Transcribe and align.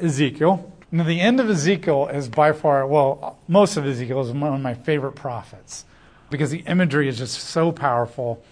Ezekiel. 0.00 0.72
Now, 0.90 1.04
the 1.04 1.20
end 1.20 1.40
of 1.40 1.50
Ezekiel 1.50 2.08
is 2.08 2.28
by 2.28 2.52
far, 2.52 2.86
well, 2.86 3.38
most 3.48 3.76
of 3.76 3.86
Ezekiel 3.86 4.20
is 4.20 4.30
one 4.30 4.54
of 4.54 4.60
my 4.60 4.74
favorite 4.74 5.12
prophets 5.12 5.84
because 6.30 6.50
the 6.50 6.60
imagery 6.60 7.08
is 7.08 7.18
just 7.18 7.38
so 7.40 7.72
powerful. 7.72 8.44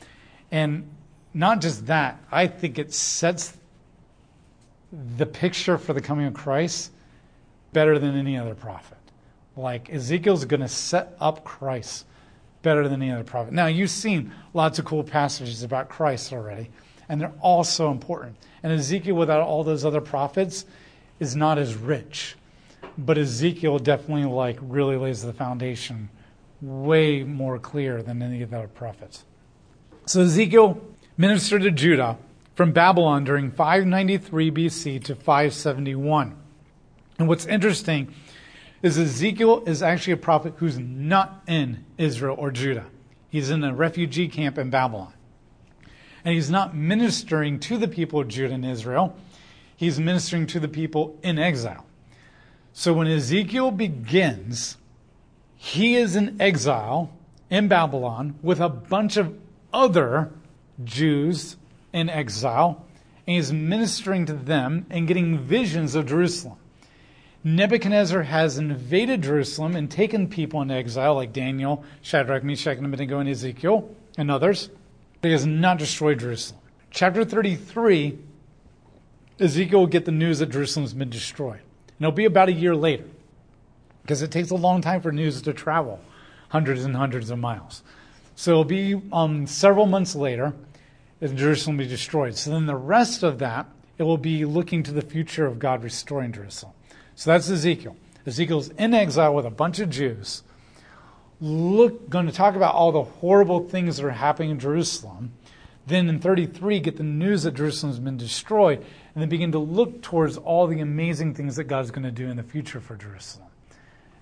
And 0.50 0.88
not 1.34 1.60
just 1.60 1.86
that, 1.86 2.20
I 2.30 2.46
think 2.46 2.78
it 2.78 2.92
sets 2.92 3.56
the 5.16 5.26
picture 5.26 5.78
for 5.78 5.92
the 5.92 6.00
coming 6.00 6.26
of 6.26 6.34
Christ 6.34 6.90
better 7.72 7.98
than 7.98 8.16
any 8.16 8.36
other 8.36 8.54
prophet. 8.54 8.98
Like 9.56 9.90
Ezekiel's 9.90 10.44
going 10.44 10.60
to 10.60 10.68
set 10.68 11.16
up 11.20 11.44
Christ 11.44 12.06
better 12.62 12.88
than 12.88 13.02
any 13.02 13.12
other 13.12 13.24
prophet. 13.24 13.52
Now, 13.52 13.66
you've 13.66 13.90
seen 13.90 14.32
lots 14.54 14.78
of 14.78 14.84
cool 14.84 15.02
passages 15.02 15.62
about 15.62 15.88
Christ 15.88 16.32
already, 16.32 16.70
and 17.08 17.20
they're 17.20 17.32
all 17.40 17.64
so 17.64 17.90
important. 17.90 18.36
And 18.62 18.72
Ezekiel, 18.72 19.16
without 19.16 19.40
all 19.40 19.64
those 19.64 19.84
other 19.84 20.00
prophets, 20.00 20.64
is 21.22 21.36
not 21.36 21.56
as 21.56 21.76
rich. 21.76 22.34
But 22.98 23.16
Ezekiel 23.16 23.78
definitely 23.78 24.24
like 24.24 24.58
really 24.60 24.96
lays 24.96 25.22
the 25.22 25.32
foundation 25.32 26.10
way 26.60 27.22
more 27.22 27.58
clear 27.58 28.02
than 28.02 28.20
any 28.22 28.42
of 28.42 28.50
the 28.50 28.58
other 28.58 28.68
prophets. 28.68 29.24
So 30.04 30.22
Ezekiel 30.22 30.82
ministered 31.16 31.62
to 31.62 31.70
Judah 31.70 32.18
from 32.54 32.72
Babylon 32.72 33.24
during 33.24 33.50
593 33.50 34.50
BC 34.50 35.04
to 35.04 35.14
571. 35.14 36.36
And 37.18 37.28
what's 37.28 37.46
interesting 37.46 38.12
is 38.82 38.98
Ezekiel 38.98 39.62
is 39.64 39.82
actually 39.82 40.14
a 40.14 40.18
prophet 40.18 40.54
who's 40.56 40.78
not 40.78 41.42
in 41.46 41.84
Israel 41.96 42.36
or 42.38 42.50
Judah. 42.50 42.86
He's 43.30 43.48
in 43.48 43.62
a 43.62 43.72
refugee 43.72 44.28
camp 44.28 44.58
in 44.58 44.70
Babylon. 44.70 45.14
And 46.24 46.34
he's 46.34 46.50
not 46.50 46.76
ministering 46.76 47.58
to 47.60 47.78
the 47.78 47.88
people 47.88 48.20
of 48.20 48.28
Judah 48.28 48.54
and 48.54 48.66
Israel. 48.66 49.16
He's 49.82 49.98
ministering 49.98 50.46
to 50.46 50.60
the 50.60 50.68
people 50.68 51.18
in 51.24 51.40
exile. 51.40 51.84
So 52.72 52.92
when 52.92 53.08
Ezekiel 53.08 53.72
begins, 53.72 54.76
he 55.56 55.96
is 55.96 56.14
in 56.14 56.40
exile 56.40 57.10
in 57.50 57.66
Babylon 57.66 58.38
with 58.42 58.60
a 58.60 58.68
bunch 58.68 59.16
of 59.16 59.36
other 59.72 60.30
Jews 60.84 61.56
in 61.92 62.08
exile, 62.08 62.86
and 63.26 63.34
he's 63.34 63.52
ministering 63.52 64.24
to 64.26 64.34
them 64.34 64.86
and 64.88 65.08
getting 65.08 65.38
visions 65.40 65.96
of 65.96 66.06
Jerusalem. 66.06 66.58
Nebuchadnezzar 67.42 68.22
has 68.22 68.58
invaded 68.58 69.22
Jerusalem 69.22 69.74
and 69.74 69.90
taken 69.90 70.28
people 70.28 70.62
into 70.62 70.74
exile, 70.74 71.16
like 71.16 71.32
Daniel, 71.32 71.82
Shadrach, 72.02 72.44
Meshach, 72.44 72.76
and 72.76 72.86
Abednego, 72.86 73.18
and 73.18 73.28
Ezekiel, 73.28 73.92
and 74.16 74.30
others. 74.30 74.70
But 75.20 75.26
he 75.26 75.32
has 75.32 75.44
not 75.44 75.78
destroyed 75.78 76.20
Jerusalem. 76.20 76.60
Chapter 76.92 77.24
33, 77.24 78.16
Ezekiel 79.38 79.80
will 79.80 79.86
get 79.86 80.04
the 80.04 80.12
news 80.12 80.38
that 80.38 80.50
Jerusalem 80.50 80.84
has 80.84 80.94
been 80.94 81.10
destroyed. 81.10 81.60
And 81.60 82.00
it'll 82.00 82.12
be 82.12 82.24
about 82.24 82.48
a 82.48 82.52
year 82.52 82.74
later, 82.74 83.04
because 84.02 84.22
it 84.22 84.30
takes 84.30 84.50
a 84.50 84.56
long 84.56 84.80
time 84.80 85.00
for 85.00 85.12
news 85.12 85.42
to 85.42 85.52
travel 85.52 86.00
hundreds 86.48 86.84
and 86.84 86.94
hundreds 86.94 87.30
of 87.30 87.38
miles. 87.38 87.82
So 88.34 88.50
it'll 88.52 88.64
be 88.64 89.00
um, 89.12 89.46
several 89.46 89.86
months 89.86 90.14
later 90.14 90.52
that 91.20 91.34
Jerusalem 91.34 91.76
will 91.76 91.84
be 91.84 91.88
destroyed. 91.88 92.36
So 92.36 92.50
then 92.50 92.66
the 92.66 92.76
rest 92.76 93.22
of 93.22 93.38
that, 93.38 93.66
it 93.98 94.02
will 94.02 94.18
be 94.18 94.44
looking 94.44 94.82
to 94.82 94.92
the 94.92 95.02
future 95.02 95.46
of 95.46 95.58
God 95.58 95.82
restoring 95.82 96.32
Jerusalem. 96.32 96.74
So 97.14 97.30
that's 97.30 97.48
Ezekiel. 97.48 97.96
Ezekiel's 98.26 98.68
in 98.70 98.94
exile 98.94 99.34
with 99.34 99.46
a 99.46 99.50
bunch 99.50 99.78
of 99.78 99.90
Jews. 99.90 100.42
Look, 101.40 102.08
going 102.08 102.26
to 102.26 102.32
talk 102.32 102.54
about 102.54 102.74
all 102.74 102.92
the 102.92 103.02
horrible 103.02 103.68
things 103.68 103.96
that 103.96 104.04
are 104.04 104.10
happening 104.10 104.50
in 104.50 104.58
Jerusalem. 104.58 105.32
Then 105.86 106.08
in 106.08 106.20
33, 106.20 106.80
get 106.80 106.96
the 106.96 107.02
news 107.02 107.42
that 107.42 107.54
Jerusalem 107.54 107.92
has 107.92 107.98
been 107.98 108.16
destroyed, 108.16 108.84
and 109.14 109.22
then 109.22 109.28
begin 109.28 109.52
to 109.52 109.58
look 109.58 110.02
towards 110.02 110.36
all 110.36 110.66
the 110.66 110.80
amazing 110.80 111.34
things 111.34 111.56
that 111.56 111.64
God's 111.64 111.90
going 111.90 112.04
to 112.04 112.10
do 112.10 112.28
in 112.28 112.36
the 112.36 112.42
future 112.42 112.80
for 112.80 112.96
Jerusalem. 112.96 113.48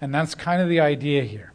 And 0.00 0.14
that's 0.14 0.34
kind 0.34 0.60
of 0.60 0.69
the 0.69 0.80
idea 0.80 1.24
here. 1.24 1.52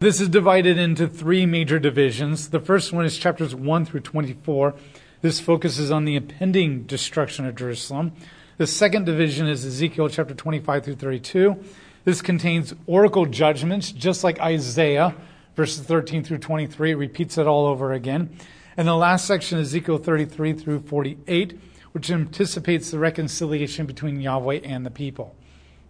This 0.00 0.20
is 0.20 0.28
divided 0.28 0.78
into 0.78 1.06
three 1.06 1.44
major 1.44 1.78
divisions. 1.78 2.50
The 2.50 2.60
first 2.60 2.92
one 2.92 3.04
is 3.04 3.18
chapters 3.18 3.54
1 3.54 3.84
through 3.84 4.00
24. 4.00 4.74
This 5.20 5.40
focuses 5.40 5.90
on 5.90 6.06
the 6.06 6.16
impending 6.16 6.84
destruction 6.84 7.44
of 7.44 7.54
Jerusalem. 7.54 8.12
The 8.56 8.66
second 8.66 9.04
division 9.04 9.46
is 9.46 9.64
Ezekiel 9.66 10.08
chapter 10.08 10.34
25 10.34 10.84
through 10.84 10.96
32. 10.96 11.62
This 12.04 12.22
contains 12.22 12.74
oracle 12.86 13.26
judgments, 13.26 13.92
just 13.92 14.24
like 14.24 14.40
Isaiah, 14.40 15.14
verses 15.54 15.84
13 15.84 16.24
through 16.24 16.38
23. 16.38 16.92
It 16.92 16.94
repeats 16.94 17.36
it 17.36 17.46
all 17.46 17.66
over 17.66 17.92
again. 17.92 18.34
And 18.76 18.88
the 18.88 18.94
last 18.94 19.26
section, 19.26 19.58
is 19.58 19.68
Ezekiel 19.68 19.98
33 19.98 20.54
through 20.54 20.80
48, 20.80 21.60
which 21.92 22.10
anticipates 22.10 22.90
the 22.90 22.98
reconciliation 22.98 23.86
between 23.86 24.20
Yahweh 24.20 24.60
and 24.64 24.86
the 24.86 24.90
people. 24.90 25.34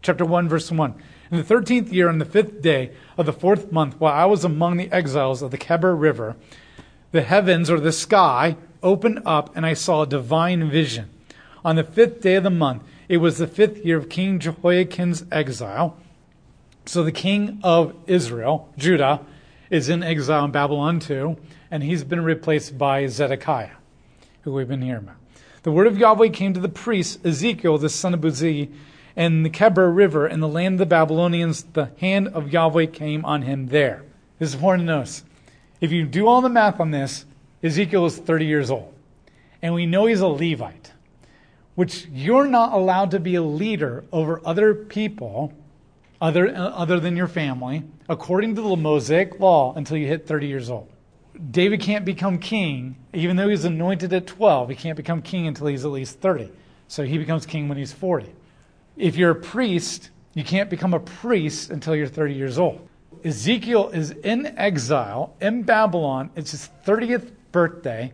Chapter 0.02 0.24
1, 0.24 0.48
verse 0.48 0.70
1. 0.70 0.94
In 1.30 1.36
the 1.36 1.44
thirteenth 1.44 1.92
year, 1.92 2.08
on 2.08 2.18
the 2.18 2.24
fifth 2.24 2.62
day 2.62 2.92
of 3.18 3.26
the 3.26 3.32
fourth 3.32 3.70
month, 3.70 4.00
while 4.00 4.14
I 4.14 4.24
was 4.24 4.44
among 4.44 4.76
the 4.76 4.90
exiles 4.90 5.42
of 5.42 5.50
the 5.50 5.58
Kebar 5.58 5.98
River, 5.98 6.36
the 7.12 7.22
heavens 7.22 7.70
or 7.70 7.78
the 7.78 7.92
sky 7.92 8.56
opened 8.82 9.20
up, 9.26 9.54
and 9.54 9.66
I 9.66 9.74
saw 9.74 10.02
a 10.02 10.06
divine 10.06 10.70
vision 10.70 11.10
on 11.64 11.76
the 11.76 11.84
fifth 11.84 12.20
day 12.22 12.36
of 12.36 12.44
the 12.44 12.50
month. 12.50 12.82
It 13.08 13.18
was 13.18 13.38
the 13.38 13.46
fifth 13.46 13.84
year 13.84 13.98
of 13.98 14.08
King 14.08 14.38
Jehoiakim's 14.38 15.24
exile. 15.30 15.96
So 16.86 17.02
the 17.02 17.12
king 17.12 17.60
of 17.62 17.94
Israel, 18.06 18.72
Judah, 18.78 19.20
is 19.68 19.88
in 19.88 20.02
exile 20.02 20.46
in 20.46 20.50
Babylon 20.50 20.98
too, 20.98 21.36
and 21.70 21.82
he's 21.82 22.04
been 22.04 22.24
replaced 22.24 22.78
by 22.78 23.06
Zedekiah, 23.06 23.76
who 24.42 24.52
we've 24.52 24.66
been 24.66 24.82
hearing 24.82 25.04
about. 25.04 25.19
The 25.62 25.72
word 25.72 25.86
of 25.86 25.98
Yahweh 25.98 26.28
came 26.28 26.54
to 26.54 26.60
the 26.60 26.68
priest 26.68 27.24
Ezekiel, 27.24 27.78
the 27.78 27.88
son 27.88 28.14
of 28.14 28.20
Buzi, 28.20 28.70
in 29.16 29.42
the 29.42 29.50
Kebar 29.50 29.94
River 29.94 30.26
in 30.26 30.40
the 30.40 30.48
land 30.48 30.74
of 30.74 30.78
the 30.78 30.86
Babylonians. 30.86 31.62
The 31.64 31.90
hand 31.98 32.28
of 32.28 32.52
Yahweh 32.52 32.86
came 32.86 33.24
on 33.24 33.42
him 33.42 33.66
there. 33.66 34.04
This 34.38 34.50
is 34.50 34.54
important 34.54 34.88
to 34.88 34.94
notice. 34.94 35.24
If 35.80 35.92
you 35.92 36.06
do 36.06 36.26
all 36.26 36.40
the 36.40 36.48
math 36.48 36.80
on 36.80 36.90
this, 36.90 37.26
Ezekiel 37.62 38.06
is 38.06 38.16
30 38.16 38.46
years 38.46 38.70
old. 38.70 38.94
And 39.60 39.74
we 39.74 39.86
know 39.86 40.06
he's 40.06 40.20
a 40.20 40.28
Levite 40.28 40.92
which 41.80 42.06
you're 42.12 42.46
not 42.46 42.74
allowed 42.74 43.10
to 43.10 43.18
be 43.18 43.36
a 43.36 43.42
leader 43.42 44.04
over 44.12 44.38
other 44.44 44.74
people 44.74 45.50
other, 46.20 46.54
other 46.54 47.00
than 47.00 47.16
your 47.16 47.26
family, 47.26 47.82
according 48.06 48.54
to 48.54 48.60
the 48.60 48.76
Mosaic 48.76 49.40
law, 49.40 49.72
until 49.74 49.96
you 49.96 50.06
hit 50.06 50.26
30 50.26 50.46
years 50.46 50.68
old. 50.68 50.92
David 51.50 51.80
can't 51.80 52.04
become 52.04 52.38
king, 52.38 52.96
even 53.14 53.36
though 53.36 53.48
he's 53.48 53.64
anointed 53.64 54.12
at 54.12 54.26
12. 54.26 54.68
He 54.68 54.74
can't 54.74 54.96
become 54.96 55.22
king 55.22 55.46
until 55.46 55.68
he's 55.68 55.84
at 55.84 55.90
least 55.90 56.20
30. 56.20 56.50
So 56.88 57.04
he 57.04 57.18
becomes 57.18 57.46
king 57.46 57.68
when 57.68 57.78
he's 57.78 57.92
40. 57.92 58.34
If 58.96 59.16
you're 59.16 59.30
a 59.30 59.34
priest, 59.34 60.10
you 60.34 60.44
can't 60.44 60.68
become 60.68 60.92
a 60.92 61.00
priest 61.00 61.70
until 61.70 61.96
you're 61.96 62.08
30 62.08 62.34
years 62.34 62.58
old. 62.58 62.86
Ezekiel 63.24 63.90
is 63.90 64.10
in 64.10 64.46
exile 64.58 65.34
in 65.40 65.62
Babylon. 65.62 66.30
It's 66.36 66.50
his 66.50 66.68
30th 66.84 67.30
birthday. 67.52 68.12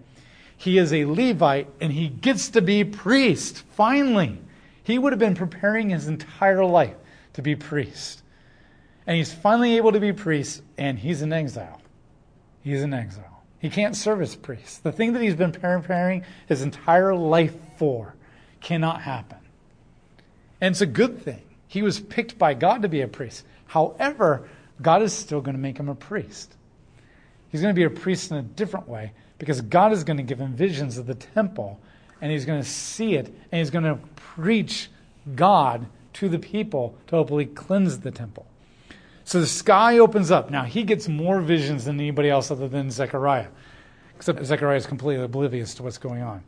He 0.56 0.78
is 0.78 0.92
a 0.92 1.04
Levite 1.04 1.68
and 1.80 1.92
he 1.92 2.08
gets 2.08 2.50
to 2.50 2.62
be 2.62 2.84
priest, 2.84 3.64
finally. 3.72 4.38
He 4.82 4.98
would 4.98 5.12
have 5.12 5.18
been 5.18 5.34
preparing 5.34 5.90
his 5.90 6.06
entire 6.06 6.64
life 6.64 6.94
to 7.34 7.42
be 7.42 7.56
priest. 7.56 8.22
And 9.06 9.16
he's 9.16 9.32
finally 9.32 9.76
able 9.76 9.92
to 9.92 10.00
be 10.00 10.12
priest 10.12 10.62
and 10.78 10.98
he's 10.98 11.22
in 11.22 11.32
exile. 11.32 11.80
He's 12.66 12.82
in 12.82 12.92
exile. 12.92 13.44
He 13.60 13.70
can't 13.70 13.94
serve 13.94 14.20
as 14.20 14.34
priest. 14.34 14.82
The 14.82 14.90
thing 14.90 15.12
that 15.12 15.22
he's 15.22 15.36
been 15.36 15.52
preparing 15.52 16.24
his 16.48 16.62
entire 16.62 17.14
life 17.14 17.54
for 17.76 18.16
cannot 18.60 19.02
happen. 19.02 19.38
And 20.60 20.72
it's 20.72 20.80
a 20.80 20.86
good 20.86 21.22
thing. 21.22 21.42
He 21.68 21.82
was 21.82 22.00
picked 22.00 22.38
by 22.38 22.54
God 22.54 22.82
to 22.82 22.88
be 22.88 23.02
a 23.02 23.06
priest. 23.06 23.44
However, 23.66 24.48
God 24.82 25.02
is 25.02 25.12
still 25.12 25.40
going 25.40 25.54
to 25.54 25.62
make 25.62 25.78
him 25.78 25.88
a 25.88 25.94
priest. 25.94 26.56
He's 27.50 27.60
going 27.60 27.72
to 27.72 27.78
be 27.78 27.84
a 27.84 27.90
priest 27.90 28.32
in 28.32 28.38
a 28.38 28.42
different 28.42 28.88
way 28.88 29.12
because 29.38 29.60
God 29.60 29.92
is 29.92 30.02
going 30.02 30.16
to 30.16 30.24
give 30.24 30.40
him 30.40 30.52
visions 30.52 30.98
of 30.98 31.06
the 31.06 31.14
temple 31.14 31.78
and 32.20 32.32
he's 32.32 32.46
going 32.46 32.60
to 32.60 32.68
see 32.68 33.14
it 33.14 33.26
and 33.26 33.60
he's 33.60 33.70
going 33.70 33.84
to 33.84 34.00
preach 34.16 34.90
God 35.36 35.86
to 36.14 36.28
the 36.28 36.40
people 36.40 36.98
to 37.06 37.14
hopefully 37.14 37.46
cleanse 37.46 38.00
the 38.00 38.10
temple. 38.10 38.44
So 39.26 39.40
the 39.40 39.46
sky 39.46 39.98
opens 39.98 40.30
up. 40.30 40.50
Now 40.50 40.62
he 40.62 40.84
gets 40.84 41.08
more 41.08 41.40
visions 41.40 41.84
than 41.84 41.98
anybody 41.98 42.30
else 42.30 42.52
other 42.52 42.68
than 42.68 42.92
Zechariah, 42.92 43.48
except 44.14 44.42
Zechariah 44.44 44.76
is 44.76 44.86
completely 44.86 45.24
oblivious 45.24 45.74
to 45.74 45.82
what's 45.82 45.98
going 45.98 46.22
on. 46.22 46.44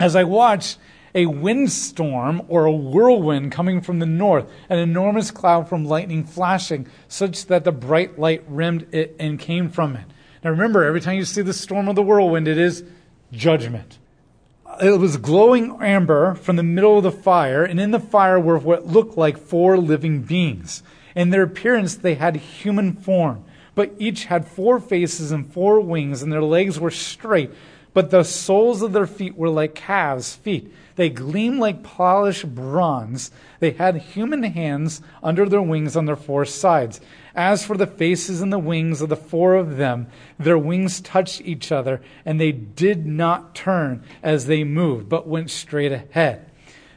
As 0.00 0.16
I 0.16 0.24
watch 0.24 0.76
a 1.14 1.26
windstorm 1.26 2.46
or 2.48 2.64
a 2.64 2.72
whirlwind 2.72 3.52
coming 3.52 3.82
from 3.82 3.98
the 3.98 4.06
north, 4.06 4.50
an 4.70 4.78
enormous 4.78 5.30
cloud 5.30 5.68
from 5.68 5.84
lightning 5.84 6.24
flashing, 6.24 6.86
such 7.08 7.44
that 7.46 7.64
the 7.64 7.72
bright 7.72 8.18
light 8.18 8.42
rimmed 8.48 8.86
it 8.94 9.14
and 9.20 9.38
came 9.38 9.68
from 9.68 9.94
it. 9.94 10.06
Now 10.42 10.50
remember, 10.50 10.84
every 10.84 11.02
time 11.02 11.18
you 11.18 11.26
see 11.26 11.42
the 11.42 11.52
storm 11.52 11.90
or 11.90 11.94
the 11.94 12.02
whirlwind, 12.02 12.48
it 12.48 12.56
is 12.56 12.84
judgment. 13.32 13.98
It 14.82 14.98
was 14.98 15.18
glowing 15.18 15.76
amber 15.82 16.36
from 16.36 16.56
the 16.56 16.62
middle 16.62 16.96
of 16.96 17.02
the 17.02 17.12
fire, 17.12 17.62
and 17.62 17.78
in 17.78 17.90
the 17.90 18.00
fire 18.00 18.40
were 18.40 18.56
what 18.56 18.86
looked 18.86 19.18
like 19.18 19.36
four 19.36 19.76
living 19.76 20.22
beings. 20.22 20.82
In 21.14 21.30
their 21.30 21.42
appearance, 21.42 21.94
they 21.96 22.14
had 22.14 22.36
human 22.36 22.94
form, 22.94 23.44
but 23.74 23.92
each 23.98 24.26
had 24.26 24.46
four 24.46 24.80
faces 24.80 25.32
and 25.32 25.50
four 25.50 25.80
wings, 25.80 26.22
and 26.22 26.32
their 26.32 26.42
legs 26.42 26.78
were 26.80 26.90
straight, 26.90 27.50
But 27.94 28.10
the 28.10 28.22
soles 28.22 28.80
of 28.80 28.92
their 28.92 29.06
feet 29.06 29.36
were 29.36 29.50
like 29.50 29.74
calves' 29.74 30.34
feet. 30.34 30.72
They 30.96 31.10
gleamed 31.10 31.58
like 31.58 31.82
polished 31.82 32.54
bronze. 32.54 33.30
They 33.60 33.72
had 33.72 33.96
human 33.96 34.42
hands 34.42 35.02
under 35.22 35.46
their 35.48 35.62
wings 35.62 35.96
on 35.96 36.06
their 36.06 36.16
four 36.16 36.44
sides. 36.44 37.00
As 37.34 37.64
for 37.64 37.76
the 37.76 37.86
faces 37.86 38.40
and 38.40 38.52
the 38.52 38.58
wings 38.58 39.00
of 39.00 39.08
the 39.08 39.16
four 39.16 39.56
of 39.56 39.76
them, 39.76 40.06
their 40.38 40.58
wings 40.58 41.00
touched 41.00 41.42
each 41.42 41.72
other, 41.72 42.00
and 42.24 42.40
they 42.40 42.52
did 42.52 43.06
not 43.06 43.54
turn 43.54 44.02
as 44.22 44.46
they 44.46 44.64
moved, 44.64 45.08
but 45.08 45.28
went 45.28 45.50
straight 45.50 45.92
ahead. 45.92 46.50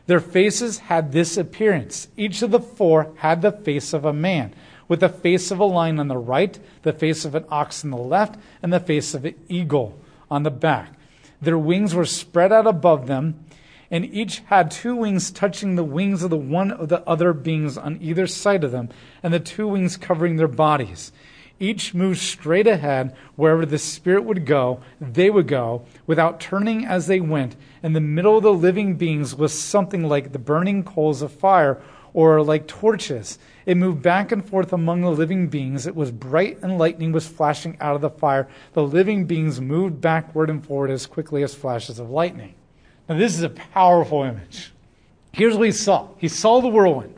Their 0.08 0.20
faces 0.20 0.80
had 0.80 1.12
this 1.12 1.38
appearance. 1.38 2.08
Each 2.16 2.42
of 2.42 2.52
the 2.52 2.60
four 2.60 3.12
had 3.18 3.42
the 3.42 3.52
face 3.52 3.94
of 3.94 4.06
a 4.06 4.14
man, 4.14 4.54
with 4.88 5.00
the 5.00 5.10
face 5.10 5.52
of 5.52 5.60
a 5.60 5.66
lion 5.66 6.00
on 6.00 6.08
the 6.08 6.18
right, 6.18 6.60
the 6.84 6.94
face 6.94 7.26
of 7.26 7.36
an 7.36 7.46
ox 7.50 7.84
on 7.84 7.92
the 7.92 7.98
left, 7.98 8.40
and 8.62 8.72
the 8.72 8.80
face 8.80 9.14
of 9.14 9.26
an 9.26 9.36
eagle 9.50 9.98
on 10.30 10.44
the 10.44 10.52
back. 10.52 10.94
Their 11.42 11.58
wings 11.58 11.96
were 11.96 12.06
spread 12.06 12.52
out 12.52 12.68
above 12.68 13.08
them 13.08 13.46
and 13.92 14.06
each 14.14 14.40
had 14.48 14.72
two 14.72 14.96
wings 14.96 15.32
touching 15.32 15.76
the 15.76 15.84
wings 15.84 16.24
of 16.24 16.30
the 16.30 16.38
one 16.38 16.72
of 16.72 16.90
the 16.90 17.08
other 17.08 17.34
beings 17.34 17.78
on 17.78 17.98
either 18.02 18.28
side 18.28 18.64
of 18.64 18.72
them, 18.72 18.90
and 19.22 19.34
the 19.34 19.40
two 19.40 19.68
wings 19.68 19.98
covering 19.98 20.36
their 20.36 20.48
bodies. 20.48 21.12
Each 21.60 21.94
moved 21.94 22.20
straight 22.20 22.68
ahead 22.68 23.16
wherever 23.36 23.66
the 23.66 23.78
Spirit 23.78 24.24
would 24.26 24.46
go, 24.46 24.82
they 25.00 25.30
would 25.30 25.48
go, 25.48 25.86
without 26.06 26.40
turning 26.40 26.86
as 26.86 27.08
they 27.08 27.22
went. 27.22 27.56
In 27.82 27.94
the 27.94 28.02
middle 28.02 28.38
of 28.38 28.44
the 28.44 28.54
living 28.54 28.96
beings 28.96 29.36
was 29.36 29.58
something 29.58 30.04
like 30.04 30.32
the 30.32 30.40
burning 30.40 30.84
coals 30.84 31.22
of 31.22 31.32
fire 31.32 31.82
or 32.14 32.42
like 32.42 32.68
torches. 32.68 33.40
It 33.66 33.76
moved 33.78 34.02
back 34.02 34.32
and 34.32 34.44
forth 34.44 34.74
among 34.74 35.02
the 35.02 35.12
living 35.12 35.48
beings. 35.48 35.88
It 35.88 35.96
was 35.96 36.12
bright 36.12 36.60
and 36.62 36.78
lightning 36.78 37.12
was 37.12 37.28
flashing 37.28 37.78
out 37.80 37.96
of 37.96 38.02
the 38.02 38.10
fire. 38.10 38.48
The 38.74 38.84
living 38.84 39.26
beings 39.26 39.62
moved 39.62 40.02
backward 40.02 40.50
and 40.50 40.66
forward 40.66 40.92
as 40.92 41.06
quickly 41.06 41.44
as 41.44 41.54
flashes 41.54 42.00
of 42.00 42.10
lightning. 42.10 42.56
Now, 43.08 43.18
this 43.18 43.36
is 43.36 43.44
a 43.44 43.50
powerful 43.50 44.24
image. 44.24 44.74
Here's 45.32 45.56
what 45.56 45.66
he 45.66 45.72
saw 45.72 46.08
he 46.18 46.28
saw 46.28 46.62
the 46.62 46.68
whirlwind. 46.68 47.16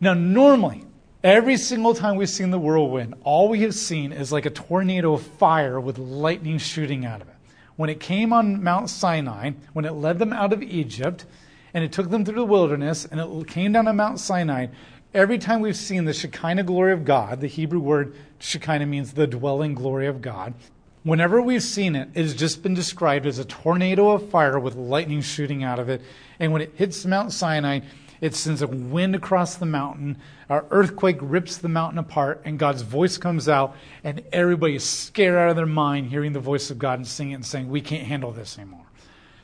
Now, 0.00 0.14
normally, 0.14 0.84
every 1.22 1.56
single 1.56 1.94
time 1.94 2.16
we've 2.16 2.28
seen 2.28 2.50
the 2.50 2.58
whirlwind, 2.58 3.14
all 3.24 3.48
we 3.48 3.62
have 3.62 3.74
seen 3.74 4.12
is 4.12 4.32
like 4.32 4.46
a 4.46 4.50
tornado 4.50 5.14
of 5.14 5.22
fire 5.22 5.80
with 5.80 5.98
lightning 5.98 6.58
shooting 6.58 7.04
out 7.04 7.20
of 7.20 7.28
it. 7.28 7.34
When 7.76 7.90
it 7.90 8.00
came 8.00 8.32
on 8.32 8.62
Mount 8.62 8.90
Sinai, 8.90 9.52
when 9.72 9.84
it 9.84 9.92
led 9.92 10.18
them 10.18 10.32
out 10.32 10.52
of 10.52 10.62
Egypt, 10.62 11.24
and 11.72 11.84
it 11.84 11.92
took 11.92 12.10
them 12.10 12.24
through 12.24 12.36
the 12.36 12.44
wilderness, 12.44 13.04
and 13.04 13.20
it 13.20 13.48
came 13.48 13.72
down 13.72 13.86
to 13.86 13.92
Mount 13.92 14.20
Sinai, 14.20 14.66
every 15.14 15.38
time 15.38 15.60
we've 15.60 15.76
seen 15.76 16.04
the 16.04 16.12
Shekinah 16.12 16.64
glory 16.64 16.92
of 16.92 17.04
God, 17.04 17.40
the 17.40 17.46
Hebrew 17.46 17.80
word 17.80 18.14
Shekinah 18.38 18.86
means 18.86 19.12
the 19.12 19.26
dwelling 19.26 19.74
glory 19.74 20.06
of 20.06 20.20
God, 20.20 20.54
Whenever 21.02 21.40
we've 21.40 21.62
seen 21.62 21.96
it, 21.96 22.10
it 22.12 22.22
has 22.22 22.34
just 22.34 22.62
been 22.62 22.74
described 22.74 23.24
as 23.24 23.38
a 23.38 23.44
tornado 23.46 24.10
of 24.10 24.28
fire 24.28 24.60
with 24.60 24.74
lightning 24.74 25.22
shooting 25.22 25.64
out 25.64 25.78
of 25.78 25.88
it. 25.88 26.02
And 26.38 26.52
when 26.52 26.60
it 26.60 26.74
hits 26.74 27.06
Mount 27.06 27.32
Sinai, 27.32 27.80
it 28.20 28.34
sends 28.34 28.60
a 28.62 28.66
wind 28.66 29.14
across 29.14 29.56
the 29.56 29.66
mountain. 29.66 30.18
Our 30.48 30.66
earthquake 30.70 31.18
rips 31.20 31.56
the 31.56 31.68
mountain 31.68 31.98
apart, 31.98 32.42
and 32.44 32.58
God's 32.58 32.82
voice 32.82 33.16
comes 33.16 33.48
out, 33.48 33.74
and 34.04 34.22
everybody 34.32 34.74
is 34.74 34.84
scared 34.84 35.38
out 35.38 35.50
of 35.50 35.56
their 35.56 35.66
mind 35.66 36.10
hearing 36.10 36.32
the 36.32 36.40
voice 36.40 36.70
of 36.70 36.78
God 36.78 36.98
and 36.98 37.06
singing 37.06 37.32
it 37.32 37.36
and 37.36 37.46
saying, 37.46 37.68
We 37.68 37.80
can't 37.80 38.06
handle 38.06 38.32
this 38.32 38.58
anymore. 38.58 38.84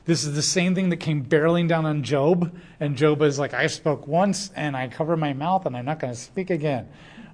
This 0.04 0.24
is 0.24 0.34
the 0.34 0.42
same 0.42 0.74
thing 0.74 0.90
that 0.90 0.98
came 0.98 1.24
barreling 1.24 1.68
down 1.68 1.84
on 1.84 2.02
Job, 2.02 2.56
and 2.78 2.96
Job 2.96 3.22
is 3.22 3.38
like, 3.38 3.54
I 3.54 3.66
spoke 3.66 4.06
once, 4.06 4.50
and 4.54 4.76
I 4.76 4.88
cover 4.88 5.16
my 5.16 5.32
mouth, 5.32 5.66
and 5.66 5.76
I'm 5.76 5.84
not 5.84 5.98
going 5.98 6.12
to 6.12 6.18
speak 6.18 6.50
again. 6.50 6.88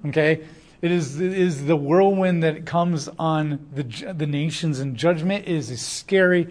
Okay? 0.07 0.47
It 0.81 0.91
is, 0.91 1.21
it 1.21 1.33
is 1.33 1.67
the 1.67 1.77
whirlwind 1.77 2.43
that 2.43 2.65
comes 2.65 3.09
on 3.19 3.69
the, 3.73 4.15
the 4.15 4.27
nations 4.27 4.81
in 4.81 4.97
judgment. 4.97 5.47
It 5.47 5.55
is 5.55 5.71
a 5.71 5.77
scary, 5.77 6.49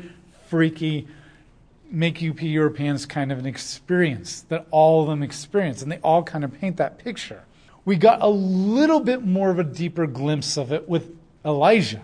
freaky, 0.47 1.07
make 1.91 2.23
UP 2.23 2.41
Europeans 2.41 3.05
kind 3.05 3.31
of 3.31 3.39
an 3.39 3.45
experience 3.45 4.41
that 4.49 4.65
all 4.71 5.01
of 5.01 5.09
them 5.09 5.21
experience. 5.21 5.81
And 5.81 5.91
they 5.91 5.97
all 5.97 6.23
kind 6.23 6.43
of 6.43 6.53
paint 6.59 6.77
that 6.77 6.97
picture. 6.97 7.43
We 7.83 7.95
got 7.95 8.21
a 8.21 8.27
little 8.27 8.99
bit 8.99 9.25
more 9.25 9.49
of 9.49 9.59
a 9.59 9.63
deeper 9.63 10.07
glimpse 10.07 10.57
of 10.57 10.71
it 10.71 10.87
with 10.87 11.15
Elijah. 11.43 12.01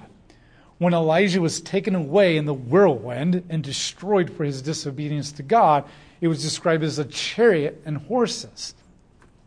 When 0.78 0.94
Elijah 0.94 1.42
was 1.42 1.62
taken 1.62 1.96
away 1.96 2.38
in 2.38 2.46
the 2.46 2.54
whirlwind 2.54 3.44
and 3.50 3.64
destroyed 3.64 4.30
for 4.30 4.44
his 4.44 4.62
disobedience 4.62 5.32
to 5.34 5.44
God, 5.44 5.86
it 6.22 6.28
was 6.28 6.42
described 6.42 6.84
as 6.84 7.00
a 7.00 7.06
chariot 7.06 7.82
and 7.86 7.98
horses. 7.98 8.76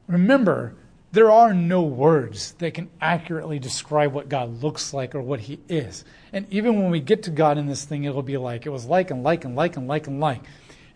Remember, 0.07 0.75
there 1.13 1.31
are 1.31 1.53
no 1.53 1.83
words 1.83 2.53
that 2.59 2.75
can 2.75 2.89
accurately 3.01 3.59
describe 3.59 4.13
what 4.13 4.29
God 4.29 4.63
looks 4.63 4.95
like 4.95 5.15
or 5.15 5.23
what 5.23 5.41
he 5.41 5.59
is. 5.69 6.05
And 6.33 6.47
even 6.53 6.81
when 6.81 6.91
we 6.91 7.01
get 7.01 7.25
to 7.25 7.31
God 7.31 7.59
in 7.59 7.67
this 7.67 7.85
thing, 7.85 8.05
it'll 8.05 8.23
be 8.23 8.37
like, 8.37 8.65
it 8.65 8.71
was 8.71 8.87
like 8.87 9.11
and 9.11 9.25
like 9.25 9.45
and 9.45 9.57
like 9.57 9.77
and 9.77 9.89
like 9.89 10.07
and 10.07 10.21
like. 10.21 10.43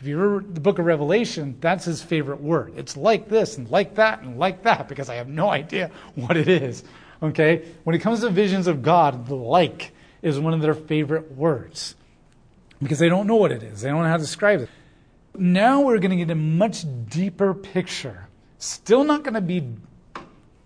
If 0.01 0.07
you 0.07 0.19
read 0.19 0.55
the 0.55 0.61
book 0.61 0.79
of 0.79 0.85
Revelation, 0.85 1.57
that's 1.61 1.85
his 1.85 2.03
favorite 2.03 2.41
word. 2.41 2.75
It's 2.77 2.97
like 2.97 3.29
this 3.29 3.59
and 3.59 3.69
like 3.71 3.97
that 3.97 4.21
and 4.21 4.39
like 4.39 4.63
that 4.63 4.89
because 4.89 5.09
I 5.09 5.17
have 5.17 5.29
no 5.29 5.49
idea 5.49 5.91
what 6.15 6.37
it 6.37 6.49
is. 6.49 6.85
Okay? 7.23 7.65
When 7.85 7.97
it 7.97 8.01
comes 8.01 8.21
to 8.21 8.31
visions 8.31 8.67
of 8.67 8.83
God, 8.83 9.27
the 9.27 9.35
like 9.35 9.93
is 10.23 10.39
one 10.39 10.55
of 10.55 10.61
their 10.61 10.75
favorite 10.75 11.33
words 11.33 11.97
because 12.83 12.99
they 12.99 13.09
don't 13.09 13.27
know 13.27 13.37
what 13.37 13.51
it 13.51 13.63
is, 13.63 13.81
they 13.81 13.89
don't 13.89 14.03
know 14.03 14.09
how 14.09 14.17
to 14.17 14.23
describe 14.23 14.61
it. 14.61 14.69
Now 15.37 15.81
we're 15.81 15.99
going 15.99 16.11
to 16.11 16.17
get 16.17 16.31
a 16.31 16.37
much 16.37 16.85
deeper 17.09 17.55
picture. 17.55 18.29
Still 18.59 19.05
not 19.05 19.25
going 19.25 19.35
to 19.35 19.41
be 19.41 19.75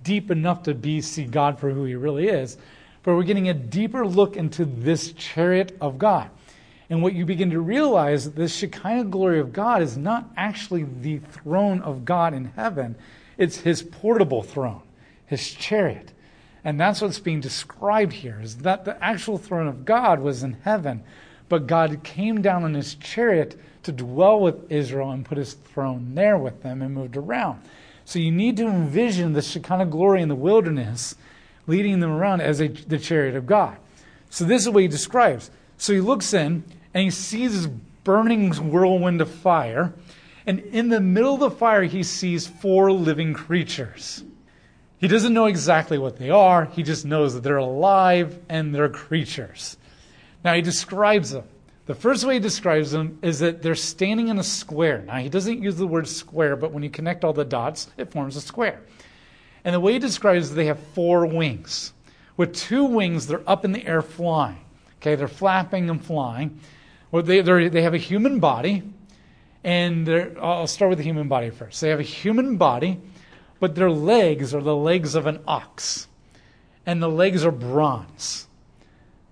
deep 0.03 0.31
enough 0.31 0.63
to 0.65 0.75
be 0.75 1.01
see 1.01 1.25
God 1.25 1.59
for 1.59 1.71
who 1.71 1.85
he 1.85 1.95
really 1.95 2.29
is, 2.29 2.57
but 3.03 3.15
we're 3.15 3.23
getting 3.23 3.49
a 3.49 3.55
deeper 3.55 4.07
look 4.07 4.37
into 4.37 4.65
this 4.65 5.13
chariot 5.13 5.77
of 5.81 5.99
God. 5.99 6.31
And 6.91 7.03
what 7.03 7.13
you 7.13 7.27
begin 7.27 7.51
to 7.51 7.61
realize, 7.61 8.31
this 8.31 8.57
Shekinah 8.57 9.05
glory 9.05 9.41
of 9.41 9.53
God 9.53 9.83
is 9.83 9.97
not 9.97 10.31
actually 10.37 10.85
the 10.85 11.19
throne 11.19 11.83
of 11.83 12.05
God 12.05 12.33
in 12.33 12.47
heaven, 12.57 12.97
it's 13.37 13.59
his 13.59 13.83
portable 13.83 14.43
throne, 14.43 14.83
his 15.27 15.53
chariot. 15.53 16.13
And 16.65 16.81
that's 16.81 17.01
what's 17.01 17.21
being 17.21 17.41
described 17.41 18.13
here, 18.13 18.41
is 18.43 18.59
that 18.59 18.85
the 18.85 19.03
actual 19.05 19.39
throne 19.39 19.69
of 19.69 19.85
God 19.85 20.21
was 20.21 20.43
in 20.43 20.55
heaven, 20.65 21.05
but 21.49 21.67
God 21.67 22.03
came 22.03 22.43
down 22.43 22.65
on 22.65 22.75
his 22.75 22.95
chariot 22.95 23.59
to 23.85 23.93
dwell 23.93 24.41
with 24.41 24.71
Israel 24.71 25.11
and 25.11 25.25
put 25.25 25.39
his 25.39 25.55
throne 25.55 26.15
there 26.15 26.37
with 26.37 26.63
them 26.63 26.83
and 26.83 26.95
moved 26.95 27.17
around. 27.17 27.63
So 28.09 28.19
you 28.19 28.33
need 28.33 28.57
to 28.57 28.67
envision 28.67 29.35
the 29.35 29.43
Shekinah 29.43 29.85
glory 29.85 30.23
in 30.23 30.31
the 30.31 30.35
wilderness 30.35 31.15
leading 31.67 32.01
them 32.01 32.11
around 32.11 32.41
as 32.41 32.59
a, 32.59 32.69
the 32.69 32.99
chariot 32.99 33.37
of 33.37 33.45
God. 33.45 33.77
So 34.31 34.47
this 34.47 34.63
is 34.63 34.71
what 34.71 34.81
he 34.81 34.89
describes. 34.89 35.51
So 35.77 35.93
he 35.93 36.01
looks 36.01 36.33
in 36.33 36.65
and 36.95 37.05
he 37.05 37.11
sees 37.11 37.53
this 37.53 37.71
burning 38.05 38.51
whirlwind 38.71 39.21
of 39.21 39.31
fire. 39.31 39.93
And 40.47 40.61
in 40.61 40.89
the 40.89 41.03
middle 41.03 41.35
of 41.35 41.41
the 41.41 41.51
fire, 41.51 41.83
he 41.83 42.03
sees 42.03 42.47
four 42.47 42.91
living 42.91 43.35
creatures. 43.35 44.25
He 44.97 45.07
doesn't 45.07 45.35
know 45.35 45.45
exactly 45.45 45.99
what 45.99 46.17
they 46.17 46.31
are, 46.31 46.65
he 46.65 46.83
just 46.83 47.05
knows 47.05 47.35
that 47.35 47.43
they're 47.43 47.59
alive 47.59 48.39
and 48.49 48.75
they're 48.75 48.89
creatures. 48.89 49.77
Now 50.43 50.55
he 50.55 50.63
describes 50.63 51.33
them. 51.33 51.45
The 51.89 51.95
first 51.95 52.27
way 52.27 52.35
he 52.35 52.41
describes 52.41 52.91
them 52.91 53.19
is 53.23 53.39
that 53.39 53.63
they're 53.63 53.75
standing 53.75 54.29
in 54.29 54.39
a 54.39 54.43
square. 54.43 55.05
Now, 55.07 55.17
he 55.17 55.31
doesn't 55.31 55.63
use 55.63 55.77
the 55.77 55.87
word 55.87 56.07
square, 56.07 56.55
but 56.55 56.71
when 56.71 56.83
you 56.83 56.91
connect 56.91 57.25
all 57.25 57.33
the 57.33 57.47
dots, 57.47 57.89
it 57.97 58.13
forms 58.13 58.37
a 58.37 58.43
square. 58.43 58.83
And 59.65 59.75
the 59.75 59.81
way 59.81 59.95
he 59.95 59.99
describes 59.99 60.55
they 60.55 60.67
have 60.67 60.79
four 60.79 61.25
wings. 61.25 61.95
With 62.37 62.55
two 62.55 62.85
wings, 62.85 63.27
they're 63.27 63.41
up 63.49 63.65
in 63.65 63.73
the 63.73 63.87
air 63.87 64.03
flying. 64.03 64.59
Okay, 64.97 65.15
they're 65.15 65.29
flapping 65.29 65.89
and 65.89 66.05
flying. 66.05 66.61
Well, 67.11 67.23
they, 67.23 67.41
they 67.41 67.81
have 67.81 67.95
a 67.95 67.99
human 67.99 68.39
body, 68.39 68.83
and 69.65 70.11
I'll 70.39 70.67
start 70.67 70.91
with 70.91 70.99
the 70.99 71.05
human 71.05 71.27
body 71.27 71.49
first. 71.49 71.81
They 71.81 71.89
have 71.89 72.01
a 72.01 72.03
human 72.03 72.59
body, 72.59 73.01
but 73.61 73.75
their 73.75 73.91
legs 73.91 74.55
are 74.55 74.61
the 74.61 74.77
legs 74.77 75.15
of 75.15 75.27
an 75.27 75.41
ox, 75.49 76.07
and 76.85 77.03
the 77.03 77.09
legs 77.09 77.47
are 77.47 77.51
bronze. 77.51 78.47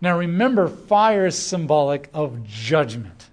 Now 0.00 0.18
remember, 0.18 0.68
fire 0.68 1.26
is 1.26 1.38
symbolic 1.38 2.10
of 2.12 2.44
judgment. 2.44 3.28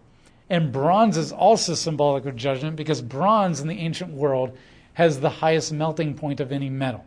And 0.50 0.72
bronze 0.72 1.18
is 1.18 1.32
also 1.32 1.74
symbolic 1.74 2.26
of 2.26 2.36
judgment 2.36 2.76
because 2.76 3.02
bronze 3.02 3.60
in 3.60 3.68
the 3.68 3.80
ancient 3.80 4.14
world 4.14 4.58
has 4.94 5.20
the 5.20 5.30
highest 5.30 5.74
melting 5.74 6.14
point 6.14 6.40
of 6.40 6.52
any 6.52 6.70
metal. 6.70 7.04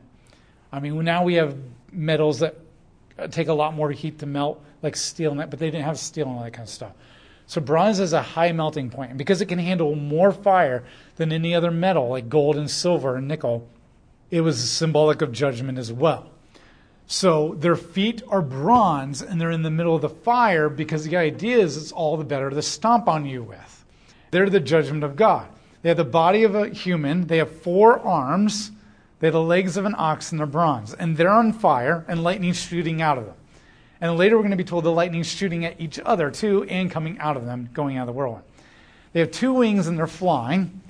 I 0.72 0.80
mean, 0.80 1.02
now 1.04 1.22
we 1.22 1.34
have 1.34 1.56
metals 1.92 2.40
that 2.40 2.56
take 3.30 3.48
a 3.48 3.54
lot 3.54 3.74
more 3.74 3.90
heat 3.92 4.18
to 4.18 4.26
melt, 4.26 4.62
like 4.82 4.96
steel, 4.96 5.30
and 5.30 5.40
that, 5.40 5.50
but 5.50 5.58
they 5.58 5.70
didn't 5.70 5.84
have 5.84 5.98
steel 5.98 6.26
and 6.26 6.36
all 6.36 6.44
that 6.44 6.52
kind 6.52 6.66
of 6.66 6.72
stuff. 6.72 6.92
So 7.46 7.60
bronze 7.60 7.98
has 7.98 8.12
a 8.12 8.22
high 8.22 8.52
melting 8.52 8.90
point, 8.90 9.10
and 9.10 9.18
because 9.18 9.40
it 9.40 9.46
can 9.46 9.58
handle 9.58 9.94
more 9.94 10.32
fire 10.32 10.84
than 11.14 11.32
any 11.32 11.54
other 11.54 11.70
metal, 11.70 12.08
like 12.08 12.28
gold 12.28 12.56
and 12.56 12.68
silver 12.68 13.16
and 13.16 13.28
nickel, 13.28 13.68
it 14.30 14.40
was 14.40 14.70
symbolic 14.70 15.22
of 15.22 15.30
judgment 15.30 15.78
as 15.78 15.92
well. 15.92 16.30
So 17.06 17.54
their 17.58 17.76
feet 17.76 18.22
are 18.28 18.42
bronze 18.42 19.22
and 19.22 19.40
they're 19.40 19.50
in 19.50 19.62
the 19.62 19.70
middle 19.70 19.94
of 19.94 20.02
the 20.02 20.08
fire 20.08 20.68
because 20.68 21.04
the 21.04 21.16
idea 21.16 21.58
is 21.58 21.76
it's 21.76 21.92
all 21.92 22.16
the 22.16 22.24
better 22.24 22.50
to 22.50 22.62
stomp 22.62 23.08
on 23.08 23.26
you 23.26 23.42
with. 23.42 23.84
They're 24.32 24.50
the 24.50 24.60
judgment 24.60 25.04
of 25.04 25.14
God. 25.14 25.48
They 25.82 25.90
have 25.90 25.96
the 25.96 26.04
body 26.04 26.42
of 26.42 26.56
a 26.56 26.68
human, 26.68 27.28
they 27.28 27.38
have 27.38 27.60
four 27.62 28.00
arms, 28.00 28.72
they 29.20 29.28
have 29.28 29.34
the 29.34 29.40
legs 29.40 29.76
of 29.76 29.84
an 29.84 29.94
ox, 29.96 30.32
and 30.32 30.40
they're 30.40 30.46
bronze. 30.46 30.94
And 30.94 31.16
they're 31.16 31.30
on 31.30 31.52
fire 31.52 32.04
and 32.08 32.24
lightning 32.24 32.52
shooting 32.52 33.00
out 33.00 33.18
of 33.18 33.26
them. 33.26 33.36
And 34.00 34.16
later 34.16 34.36
we're 34.36 34.42
going 34.42 34.50
to 34.50 34.56
be 34.56 34.64
told 34.64 34.84
the 34.84 34.90
lightning's 34.90 35.28
shooting 35.28 35.64
at 35.64 35.80
each 35.80 36.00
other 36.04 36.30
too 36.30 36.64
and 36.64 36.90
coming 36.90 37.18
out 37.20 37.36
of 37.36 37.46
them, 37.46 37.70
going 37.72 37.96
out 37.96 38.02
of 38.02 38.06
the 38.08 38.12
whirlwind. 38.12 38.44
They 39.12 39.20
have 39.20 39.30
two 39.30 39.52
wings 39.52 39.86
and 39.86 39.96
they're 39.96 40.06
flying. 40.06 40.82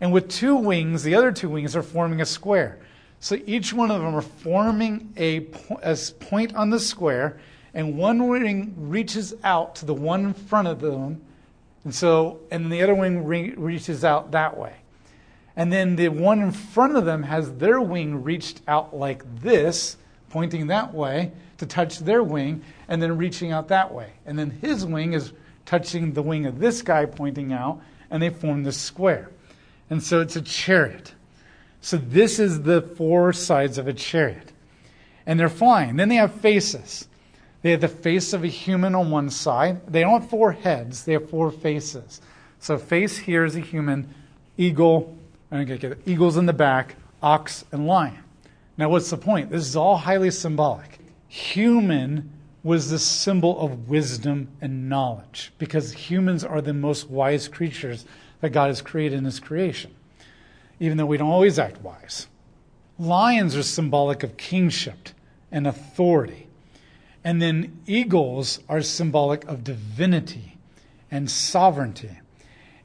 And 0.00 0.12
with 0.12 0.28
two 0.28 0.56
wings, 0.56 1.02
the 1.02 1.16
other 1.16 1.32
two 1.32 1.48
wings 1.48 1.74
are 1.74 1.82
forming 1.82 2.20
a 2.20 2.26
square. 2.26 2.78
So 3.24 3.38
each 3.46 3.72
one 3.72 3.90
of 3.90 4.02
them 4.02 4.14
are 4.14 4.20
forming 4.20 5.14
a, 5.16 5.46
a 5.82 5.96
point 6.20 6.54
on 6.54 6.68
the 6.68 6.78
square, 6.78 7.38
and 7.72 7.96
one 7.96 8.28
wing 8.28 8.74
reaches 8.76 9.32
out 9.42 9.76
to 9.76 9.86
the 9.86 9.94
one 9.94 10.26
in 10.26 10.34
front 10.34 10.68
of 10.68 10.82
them, 10.82 11.22
and 11.84 11.94
so 11.94 12.40
and 12.50 12.70
the 12.70 12.82
other 12.82 12.94
wing 12.94 13.24
re- 13.24 13.54
reaches 13.56 14.04
out 14.04 14.32
that 14.32 14.58
way. 14.58 14.74
And 15.56 15.72
then 15.72 15.96
the 15.96 16.10
one 16.10 16.42
in 16.42 16.52
front 16.52 16.98
of 16.98 17.06
them 17.06 17.22
has 17.22 17.54
their 17.54 17.80
wing 17.80 18.22
reached 18.22 18.60
out 18.68 18.94
like 18.94 19.24
this, 19.40 19.96
pointing 20.28 20.66
that 20.66 20.92
way 20.92 21.32
to 21.56 21.64
touch 21.64 22.00
their 22.00 22.22
wing, 22.22 22.62
and 22.88 23.00
then 23.00 23.16
reaching 23.16 23.52
out 23.52 23.68
that 23.68 23.90
way. 23.94 24.12
And 24.26 24.38
then 24.38 24.50
his 24.50 24.84
wing 24.84 25.14
is 25.14 25.32
touching 25.64 26.12
the 26.12 26.20
wing 26.20 26.44
of 26.44 26.58
this 26.58 26.82
guy 26.82 27.06
pointing 27.06 27.54
out, 27.54 27.80
and 28.10 28.22
they 28.22 28.28
form 28.28 28.64
this 28.64 28.76
square. 28.76 29.30
And 29.88 30.02
so 30.02 30.20
it's 30.20 30.36
a 30.36 30.42
chariot. 30.42 31.13
So 31.84 31.98
this 31.98 32.38
is 32.38 32.62
the 32.62 32.80
four 32.80 33.34
sides 33.34 33.76
of 33.76 33.86
a 33.86 33.92
chariot. 33.92 34.52
And 35.26 35.38
they're 35.38 35.50
flying. 35.50 35.96
Then 35.96 36.08
they 36.08 36.14
have 36.14 36.32
faces. 36.32 37.08
They 37.60 37.72
have 37.72 37.82
the 37.82 37.88
face 37.88 38.32
of 38.32 38.42
a 38.42 38.46
human 38.46 38.94
on 38.94 39.10
one 39.10 39.28
side. 39.28 39.86
They 39.86 40.00
don't 40.00 40.22
have 40.22 40.30
four 40.30 40.52
heads, 40.52 41.04
they 41.04 41.12
have 41.12 41.28
four 41.28 41.50
faces. 41.50 42.22
So 42.58 42.78
face 42.78 43.18
here 43.18 43.44
is 43.44 43.54
a 43.54 43.60
human, 43.60 44.14
eagle, 44.56 45.14
Okay, 45.52 45.94
eagles 46.06 46.38
in 46.38 46.46
the 46.46 46.54
back, 46.54 46.96
ox, 47.22 47.66
and 47.70 47.86
lion. 47.86 48.24
Now, 48.78 48.88
what's 48.88 49.10
the 49.10 49.18
point? 49.18 49.50
This 49.50 49.66
is 49.66 49.76
all 49.76 49.98
highly 49.98 50.30
symbolic. 50.30 50.98
Human 51.28 52.30
was 52.62 52.88
the 52.88 52.98
symbol 52.98 53.60
of 53.60 53.90
wisdom 53.90 54.48
and 54.62 54.88
knowledge 54.88 55.52
because 55.58 55.92
humans 55.92 56.44
are 56.44 56.62
the 56.62 56.72
most 56.72 57.10
wise 57.10 57.46
creatures 57.46 58.06
that 58.40 58.50
God 58.50 58.68
has 58.68 58.80
created 58.80 59.18
in 59.18 59.26
His 59.26 59.38
creation, 59.38 59.94
even 60.84 60.98
though 60.98 61.06
we 61.06 61.16
don't 61.16 61.30
always 61.30 61.58
act 61.58 61.80
wise. 61.80 62.26
Lions 62.98 63.56
are 63.56 63.62
symbolic 63.62 64.22
of 64.22 64.36
kingship 64.36 65.08
and 65.50 65.66
authority. 65.66 66.46
And 67.24 67.40
then 67.40 67.80
eagles 67.86 68.60
are 68.68 68.82
symbolic 68.82 69.44
of 69.46 69.64
divinity 69.64 70.58
and 71.10 71.30
sovereignty. 71.30 72.18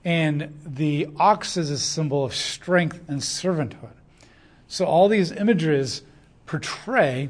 And 0.06 0.58
the 0.66 1.10
ox 1.20 1.58
is 1.58 1.70
a 1.70 1.78
symbol 1.78 2.24
of 2.24 2.34
strength 2.34 3.02
and 3.10 3.20
servanthood. 3.20 3.96
So 4.68 4.86
all 4.86 5.10
these 5.10 5.34
images 5.34 6.04
portray 6.46 7.30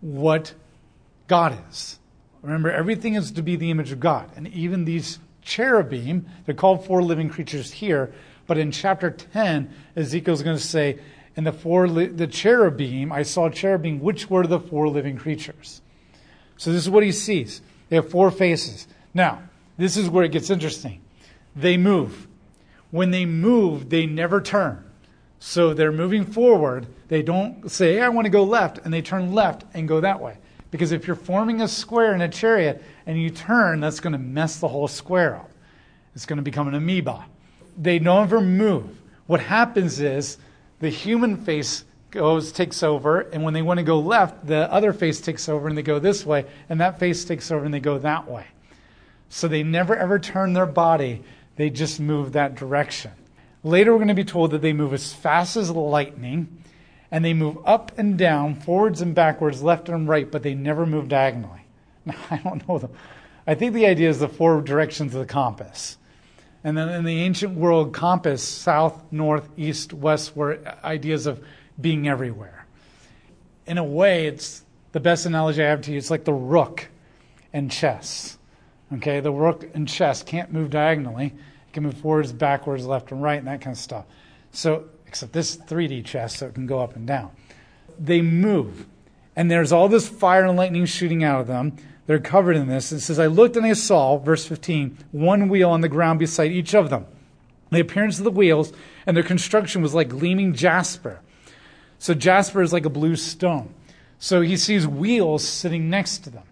what 0.00 0.52
God 1.28 1.56
is. 1.70 2.00
Remember, 2.42 2.72
everything 2.72 3.14
is 3.14 3.30
to 3.32 3.42
be 3.42 3.54
the 3.54 3.70
image 3.70 3.92
of 3.92 4.00
God. 4.00 4.30
And 4.34 4.48
even 4.48 4.84
these 4.84 5.20
cherubim, 5.48 6.26
they're 6.44 6.54
called 6.54 6.84
four 6.84 7.02
living 7.02 7.30
creatures 7.30 7.72
here, 7.72 8.12
but 8.46 8.58
in 8.58 8.70
chapter 8.70 9.10
10, 9.10 9.72
Ezekiel's 9.96 10.42
going 10.42 10.56
to 10.56 10.62
say, 10.62 10.98
in 11.36 11.44
the 11.44 11.52
four 11.52 11.88
li- 11.88 12.06
the 12.06 12.26
cherubim, 12.26 13.12
I 13.12 13.22
saw 13.22 13.48
cherubim, 13.48 14.00
which 14.00 14.28
were 14.28 14.46
the 14.46 14.60
four 14.60 14.88
living 14.88 15.16
creatures. 15.16 15.80
So 16.56 16.72
this 16.72 16.82
is 16.82 16.90
what 16.90 17.02
he 17.02 17.12
sees. 17.12 17.62
They 17.88 17.96
have 17.96 18.10
four 18.10 18.30
faces. 18.30 18.86
Now, 19.14 19.42
this 19.76 19.96
is 19.96 20.10
where 20.10 20.24
it 20.24 20.32
gets 20.32 20.50
interesting 20.50 21.00
they 21.56 21.76
move. 21.76 22.28
When 22.90 23.10
they 23.10 23.26
move, 23.26 23.90
they 23.90 24.06
never 24.06 24.40
turn. 24.40 24.84
So 25.40 25.74
they're 25.74 25.92
moving 25.92 26.24
forward. 26.24 26.86
They 27.08 27.22
don't 27.22 27.70
say, 27.70 27.94
hey, 27.94 28.02
I 28.02 28.08
want 28.10 28.26
to 28.26 28.30
go 28.30 28.44
left, 28.44 28.78
and 28.84 28.92
they 28.92 29.02
turn 29.02 29.32
left 29.32 29.64
and 29.74 29.88
go 29.88 30.00
that 30.00 30.20
way. 30.20 30.38
Because 30.70 30.92
if 30.92 31.06
you're 31.06 31.16
forming 31.16 31.60
a 31.60 31.68
square 31.68 32.14
in 32.14 32.20
a 32.20 32.28
chariot 32.28 32.82
and 33.08 33.20
you 33.20 33.30
turn, 33.30 33.80
that's 33.80 34.00
going 34.00 34.12
to 34.12 34.18
mess 34.18 34.60
the 34.60 34.68
whole 34.68 34.86
square 34.86 35.36
up. 35.36 35.50
It's 36.14 36.26
going 36.26 36.36
to 36.36 36.42
become 36.42 36.68
an 36.68 36.74
amoeba. 36.74 37.24
They 37.76 37.98
never 37.98 38.40
move. 38.42 39.00
What 39.26 39.40
happens 39.40 39.98
is 39.98 40.36
the 40.78 40.90
human 40.90 41.38
face 41.38 41.84
goes, 42.10 42.52
takes 42.52 42.82
over, 42.82 43.20
and 43.20 43.42
when 43.42 43.54
they 43.54 43.62
want 43.62 43.78
to 43.78 43.84
go 43.84 43.98
left, 43.98 44.46
the 44.46 44.70
other 44.70 44.92
face 44.92 45.22
takes 45.22 45.48
over 45.48 45.68
and 45.68 45.76
they 45.76 45.82
go 45.82 45.98
this 45.98 46.26
way, 46.26 46.44
and 46.68 46.80
that 46.82 46.98
face 46.98 47.24
takes 47.24 47.50
over 47.50 47.64
and 47.64 47.72
they 47.72 47.80
go 47.80 47.98
that 47.98 48.30
way. 48.30 48.46
So 49.30 49.48
they 49.48 49.62
never 49.62 49.96
ever 49.96 50.18
turn 50.18 50.52
their 50.52 50.66
body 50.66 51.22
they 51.56 51.70
just 51.70 51.98
move 51.98 52.32
that 52.32 52.54
direction. 52.56 53.10
Later, 53.64 53.92
we're 53.92 53.98
going 53.98 54.08
to 54.08 54.14
be 54.14 54.24
told 54.24 54.52
that 54.52 54.62
they 54.62 54.72
move 54.72 54.92
as 54.92 55.14
fast 55.14 55.56
as 55.56 55.70
lightning, 55.70 56.62
and 57.10 57.24
they 57.24 57.34
move 57.34 57.56
up 57.64 57.98
and 57.98 58.18
down, 58.18 58.54
forwards 58.54 59.00
and 59.00 59.14
backwards, 59.14 59.62
left 59.62 59.88
and 59.88 60.06
right, 60.06 60.30
but 60.30 60.42
they 60.42 60.54
never 60.54 60.86
move 60.86 61.08
diagonally. 61.08 61.62
I 62.30 62.38
don't 62.38 62.66
know 62.68 62.78
them. 62.78 62.92
I 63.46 63.54
think 63.54 63.74
the 63.74 63.86
idea 63.86 64.08
is 64.08 64.18
the 64.18 64.28
four 64.28 64.60
directions 64.60 65.14
of 65.14 65.20
the 65.20 65.26
compass. 65.26 65.96
And 66.64 66.76
then 66.76 66.88
in 66.88 67.04
the 67.04 67.22
ancient 67.22 67.54
world, 67.54 67.92
compass, 67.92 68.42
south, 68.42 69.02
north, 69.10 69.48
east, 69.56 69.92
west, 69.92 70.36
were 70.36 70.60
ideas 70.84 71.26
of 71.26 71.42
being 71.80 72.08
everywhere. 72.08 72.66
In 73.66 73.78
a 73.78 73.84
way, 73.84 74.26
it's 74.26 74.64
the 74.92 75.00
best 75.00 75.24
analogy 75.26 75.62
I 75.62 75.68
have 75.68 75.82
to 75.82 75.92
you. 75.92 75.98
It's 75.98 76.10
like 76.10 76.24
the 76.24 76.32
rook 76.32 76.88
and 77.52 77.70
chess. 77.70 78.38
Okay, 78.92 79.20
the 79.20 79.32
rook 79.32 79.68
and 79.74 79.86
chess 79.86 80.22
can't 80.22 80.52
move 80.52 80.70
diagonally. 80.70 81.26
It 81.26 81.72
can 81.72 81.82
move 81.82 81.98
forwards, 81.98 82.32
backwards, 82.32 82.86
left, 82.86 83.12
and 83.12 83.22
right, 83.22 83.38
and 83.38 83.46
that 83.46 83.60
kind 83.60 83.74
of 83.74 83.80
stuff. 83.80 84.06
So, 84.50 84.84
except 85.06 85.32
this 85.32 85.56
3D 85.56 86.04
chess, 86.04 86.38
so 86.38 86.46
it 86.46 86.54
can 86.54 86.66
go 86.66 86.80
up 86.80 86.96
and 86.96 87.06
down. 87.06 87.30
They 87.98 88.22
move, 88.22 88.86
and 89.36 89.50
there's 89.50 89.72
all 89.72 89.88
this 89.88 90.08
fire 90.08 90.44
and 90.44 90.56
lightning 90.56 90.86
shooting 90.86 91.22
out 91.22 91.40
of 91.40 91.46
them. 91.46 91.76
They're 92.08 92.18
covered 92.18 92.56
in 92.56 92.66
this. 92.66 92.90
It 92.90 92.98
says, 92.98 93.20
I 93.20 93.26
looked 93.26 93.56
and 93.56 93.64
I 93.64 93.74
saw, 93.74 94.18
verse 94.18 94.44
15, 94.44 94.98
one 95.12 95.48
wheel 95.48 95.70
on 95.70 95.82
the 95.82 95.88
ground 95.88 96.18
beside 96.18 96.50
each 96.50 96.74
of 96.74 96.90
them. 96.90 97.06
The 97.70 97.78
appearance 97.78 98.18
of 98.18 98.24
the 98.24 98.32
wheels 98.32 98.72
and 99.06 99.16
their 99.16 99.22
construction 99.22 99.80
was 99.80 99.94
like 99.94 100.08
gleaming 100.08 100.54
jasper. 100.54 101.20
So, 102.00 102.14
jasper 102.14 102.62
is 102.62 102.72
like 102.72 102.84
a 102.84 102.90
blue 102.90 103.14
stone. 103.14 103.72
So, 104.18 104.40
he 104.40 104.56
sees 104.56 104.88
wheels 104.88 105.46
sitting 105.46 105.88
next 105.88 106.18
to 106.24 106.30
them 106.30 106.42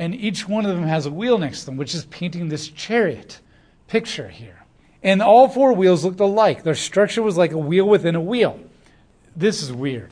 and 0.00 0.14
each 0.14 0.48
one 0.48 0.64
of 0.64 0.74
them 0.74 0.86
has 0.86 1.04
a 1.04 1.10
wheel 1.10 1.36
next 1.36 1.60
to 1.60 1.66
them, 1.66 1.76
which 1.76 1.94
is 1.94 2.06
painting 2.06 2.48
this 2.48 2.68
chariot 2.68 3.38
picture 3.86 4.28
here. 4.28 4.64
And 5.02 5.20
all 5.20 5.46
four 5.46 5.74
wheels 5.74 6.06
looked 6.06 6.20
alike. 6.20 6.62
Their 6.62 6.74
structure 6.74 7.22
was 7.22 7.36
like 7.36 7.52
a 7.52 7.58
wheel 7.58 7.84
within 7.84 8.14
a 8.14 8.20
wheel. 8.20 8.58
This 9.36 9.62
is 9.62 9.70
weird. 9.70 10.10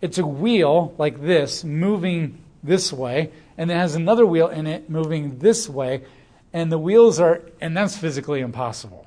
It's 0.00 0.18
a 0.18 0.26
wheel 0.26 0.94
like 0.98 1.20
this, 1.20 1.64
moving 1.64 2.38
this 2.62 2.92
way, 2.92 3.32
and 3.56 3.70
it 3.70 3.74
has 3.74 3.94
another 3.94 4.26
wheel 4.26 4.48
in 4.48 4.66
it 4.66 4.90
moving 4.90 5.38
this 5.38 5.68
way, 5.68 6.04
and 6.52 6.70
the 6.70 6.78
wheels 6.78 7.20
are, 7.20 7.42
and 7.60 7.76
that's 7.76 7.96
physically 7.96 8.40
impossible. 8.40 9.06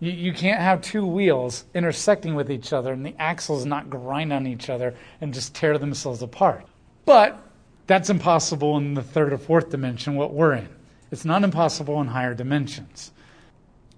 You, 0.00 0.12
you 0.12 0.32
can't 0.32 0.60
have 0.60 0.80
two 0.80 1.04
wheels 1.04 1.64
intersecting 1.74 2.34
with 2.34 2.50
each 2.50 2.72
other 2.72 2.92
and 2.92 3.04
the 3.04 3.14
axles 3.18 3.66
not 3.66 3.90
grind 3.90 4.32
on 4.32 4.46
each 4.46 4.70
other 4.70 4.94
and 5.20 5.34
just 5.34 5.54
tear 5.54 5.78
themselves 5.78 6.22
apart. 6.22 6.66
But 7.04 7.40
that's 7.86 8.10
impossible 8.10 8.76
in 8.76 8.94
the 8.94 9.02
third 9.02 9.32
or 9.32 9.38
fourth 9.38 9.70
dimension, 9.70 10.14
what 10.14 10.32
we're 10.32 10.54
in. 10.54 10.68
It's 11.10 11.24
not 11.24 11.42
impossible 11.42 12.00
in 12.00 12.08
higher 12.08 12.34
dimensions. 12.34 13.12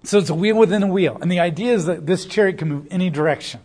So 0.04 0.18
it's 0.18 0.30
a 0.30 0.34
wheel 0.34 0.56
within 0.56 0.82
a 0.82 0.86
wheel. 0.86 1.18
And 1.20 1.30
the 1.30 1.40
idea 1.40 1.74
is 1.74 1.86
that 1.86 2.06
this 2.06 2.24
chariot 2.24 2.58
can 2.58 2.68
move 2.68 2.88
any 2.90 3.10
direction. 3.10 3.60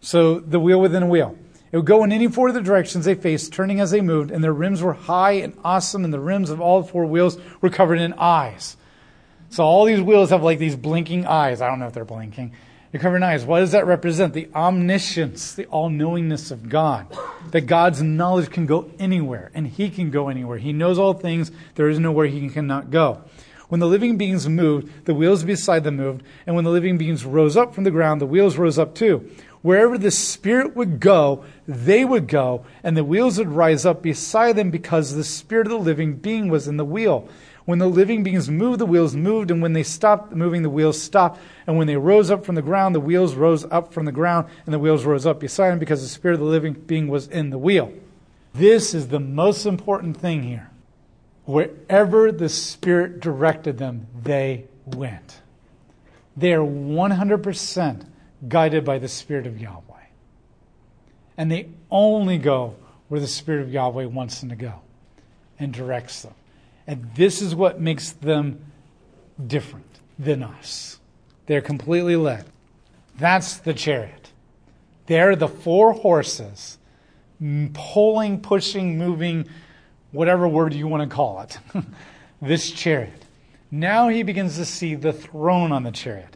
So 0.00 0.40
the 0.40 0.60
wheel 0.60 0.80
within 0.80 1.04
a 1.04 1.06
wheel. 1.06 1.38
It 1.76 1.80
would 1.80 1.86
go 1.88 2.04
in 2.04 2.12
any 2.12 2.28
four 2.28 2.48
of 2.48 2.54
the 2.54 2.62
directions 2.62 3.04
they 3.04 3.14
faced, 3.14 3.52
turning 3.52 3.80
as 3.80 3.90
they 3.90 4.00
moved, 4.00 4.30
and 4.30 4.42
their 4.42 4.54
rims 4.54 4.80
were 4.80 4.94
high 4.94 5.32
and 5.32 5.52
awesome, 5.62 6.06
and 6.06 6.14
the 6.14 6.18
rims 6.18 6.48
of 6.48 6.58
all 6.58 6.82
four 6.82 7.04
wheels 7.04 7.36
were 7.60 7.68
covered 7.68 8.00
in 8.00 8.14
eyes. 8.14 8.78
So 9.50 9.62
all 9.62 9.84
these 9.84 10.00
wheels 10.00 10.30
have 10.30 10.42
like 10.42 10.58
these 10.58 10.74
blinking 10.74 11.26
eyes. 11.26 11.60
I 11.60 11.68
don't 11.68 11.78
know 11.78 11.86
if 11.86 11.92
they're 11.92 12.06
blinking. 12.06 12.52
They're 12.90 13.00
covered 13.02 13.16
in 13.16 13.24
eyes. 13.24 13.44
What 13.44 13.60
does 13.60 13.72
that 13.72 13.84
represent? 13.84 14.32
The 14.32 14.48
omniscience, 14.54 15.52
the 15.52 15.66
all 15.66 15.90
knowingness 15.90 16.50
of 16.50 16.70
God. 16.70 17.14
That 17.50 17.66
God's 17.66 18.00
knowledge 18.00 18.48
can 18.48 18.64
go 18.64 18.90
anywhere, 18.98 19.50
and 19.52 19.66
He 19.66 19.90
can 19.90 20.10
go 20.10 20.30
anywhere. 20.30 20.56
He 20.56 20.72
knows 20.72 20.98
all 20.98 21.12
things. 21.12 21.52
There 21.74 21.90
is 21.90 21.98
nowhere 21.98 22.24
He 22.24 22.48
cannot 22.48 22.90
go. 22.90 23.22
When 23.68 23.80
the 23.80 23.86
living 23.86 24.16
beings 24.16 24.48
moved, 24.48 25.04
the 25.04 25.14
wheels 25.14 25.44
beside 25.44 25.84
them 25.84 25.96
moved, 25.96 26.22
and 26.46 26.56
when 26.56 26.64
the 26.64 26.70
living 26.70 26.96
beings 26.96 27.26
rose 27.26 27.54
up 27.54 27.74
from 27.74 27.84
the 27.84 27.90
ground, 27.90 28.22
the 28.22 28.26
wheels 28.26 28.56
rose 28.56 28.78
up 28.78 28.94
too. 28.94 29.28
Wherever 29.66 29.98
the 29.98 30.12
Spirit 30.12 30.76
would 30.76 31.00
go, 31.00 31.44
they 31.66 32.04
would 32.04 32.28
go, 32.28 32.64
and 32.84 32.96
the 32.96 33.02
wheels 33.02 33.36
would 33.36 33.48
rise 33.48 33.84
up 33.84 34.00
beside 34.00 34.54
them 34.54 34.70
because 34.70 35.12
the 35.12 35.24
Spirit 35.24 35.66
of 35.66 35.72
the 35.72 35.78
living 35.80 36.14
being 36.14 36.48
was 36.48 36.68
in 36.68 36.76
the 36.76 36.84
wheel. 36.84 37.28
When 37.64 37.80
the 37.80 37.88
living 37.88 38.22
beings 38.22 38.48
moved, 38.48 38.78
the 38.78 38.86
wheels 38.86 39.16
moved, 39.16 39.50
and 39.50 39.60
when 39.60 39.72
they 39.72 39.82
stopped 39.82 40.32
moving, 40.32 40.62
the 40.62 40.70
wheels 40.70 41.02
stopped. 41.02 41.40
And 41.66 41.76
when 41.76 41.88
they 41.88 41.96
rose 41.96 42.30
up 42.30 42.44
from 42.44 42.54
the 42.54 42.62
ground, 42.62 42.94
the 42.94 43.00
wheels 43.00 43.34
rose 43.34 43.64
up 43.64 43.92
from 43.92 44.04
the 44.04 44.12
ground, 44.12 44.46
and 44.66 44.72
the 44.72 44.78
wheels 44.78 45.04
rose 45.04 45.26
up 45.26 45.40
beside 45.40 45.70
them 45.70 45.80
because 45.80 46.00
the 46.00 46.08
spirit 46.08 46.34
of 46.34 46.40
the 46.42 46.46
living 46.46 46.74
being 46.74 47.08
was 47.08 47.26
in 47.26 47.50
the 47.50 47.58
wheel. 47.58 47.92
This 48.54 48.94
is 48.94 49.08
the 49.08 49.18
most 49.18 49.66
important 49.66 50.16
thing 50.16 50.44
here. 50.44 50.70
Wherever 51.44 52.30
the 52.30 52.48
Spirit 52.48 53.18
directed 53.18 53.78
them, 53.78 54.06
they 54.22 54.66
went. 54.86 55.40
They 56.36 56.52
are 56.52 56.60
100% 56.60 58.06
guided 58.48 58.84
by 58.84 58.98
the 58.98 59.08
Spirit 59.08 59.46
of 59.46 59.60
Yahweh. 59.60 59.80
And 61.36 61.50
they 61.50 61.68
only 61.90 62.38
go 62.38 62.76
where 63.08 63.20
the 63.20 63.26
Spirit 63.26 63.62
of 63.62 63.72
Yahweh 63.72 64.06
wants 64.06 64.40
them 64.40 64.48
to 64.50 64.56
go. 64.56 64.80
and 65.58 65.72
directs 65.72 66.22
them. 66.22 66.34
And 66.86 67.10
this 67.14 67.40
is 67.40 67.54
what 67.54 67.80
makes 67.80 68.10
them 68.10 68.60
different 69.44 70.00
than 70.18 70.42
us. 70.42 70.98
They're 71.46 71.62
completely 71.62 72.16
led. 72.16 72.44
That's 73.18 73.56
the 73.56 73.72
chariot. 73.72 74.30
They're 75.06 75.36
the 75.36 75.48
four 75.48 75.92
horses 75.92 76.78
pulling, 77.74 78.40
pushing, 78.40 78.98
moving, 78.98 79.46
whatever 80.12 80.48
word 80.48 80.74
you 80.74 80.88
want 80.88 81.08
to 81.08 81.14
call 81.14 81.40
it, 81.40 81.58
this 82.42 82.70
chariot. 82.70 83.22
Now 83.70 84.08
he 84.08 84.22
begins 84.22 84.56
to 84.56 84.64
see 84.64 84.94
the 84.94 85.12
throne 85.12 85.72
on 85.72 85.82
the 85.82 85.90
chariot. 85.90 86.35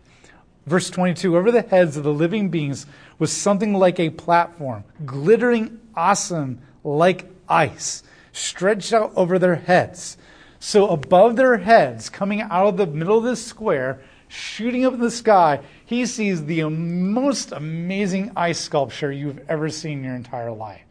Verse 0.66 0.90
22 0.90 1.36
Over 1.36 1.50
the 1.50 1.62
heads 1.62 1.96
of 1.96 2.04
the 2.04 2.12
living 2.12 2.48
beings 2.48 2.86
was 3.18 3.32
something 3.32 3.74
like 3.74 3.98
a 3.98 4.10
platform, 4.10 4.84
glittering 5.04 5.80
awesome 5.94 6.60
like 6.84 7.26
ice, 7.48 8.02
stretched 8.32 8.92
out 8.92 9.12
over 9.16 9.38
their 9.38 9.56
heads. 9.56 10.16
So 10.58 10.88
above 10.88 11.36
their 11.36 11.58
heads, 11.58 12.10
coming 12.10 12.42
out 12.42 12.66
of 12.66 12.76
the 12.76 12.86
middle 12.86 13.18
of 13.18 13.24
this 13.24 13.44
square, 13.44 14.02
shooting 14.28 14.84
up 14.84 14.94
in 14.94 15.00
the 15.00 15.10
sky, 15.10 15.60
he 15.84 16.06
sees 16.06 16.44
the 16.44 16.64
most 16.64 17.52
amazing 17.52 18.32
ice 18.36 18.60
sculpture 18.60 19.10
you've 19.10 19.40
ever 19.48 19.70
seen 19.70 19.98
in 19.98 20.04
your 20.04 20.14
entire 20.14 20.52
life. 20.52 20.82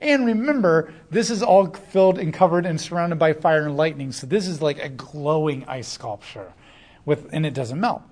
And 0.00 0.26
remember, 0.26 0.92
this 1.10 1.30
is 1.30 1.44
all 1.44 1.66
filled 1.66 2.18
and 2.18 2.34
covered 2.34 2.66
and 2.66 2.80
surrounded 2.80 3.20
by 3.20 3.32
fire 3.32 3.66
and 3.66 3.76
lightning. 3.76 4.10
So 4.10 4.26
this 4.26 4.48
is 4.48 4.60
like 4.60 4.80
a 4.80 4.88
glowing 4.88 5.64
ice 5.68 5.86
sculpture, 5.86 6.52
with, 7.04 7.32
and 7.32 7.46
it 7.46 7.54
doesn't 7.54 7.78
melt. 7.78 8.02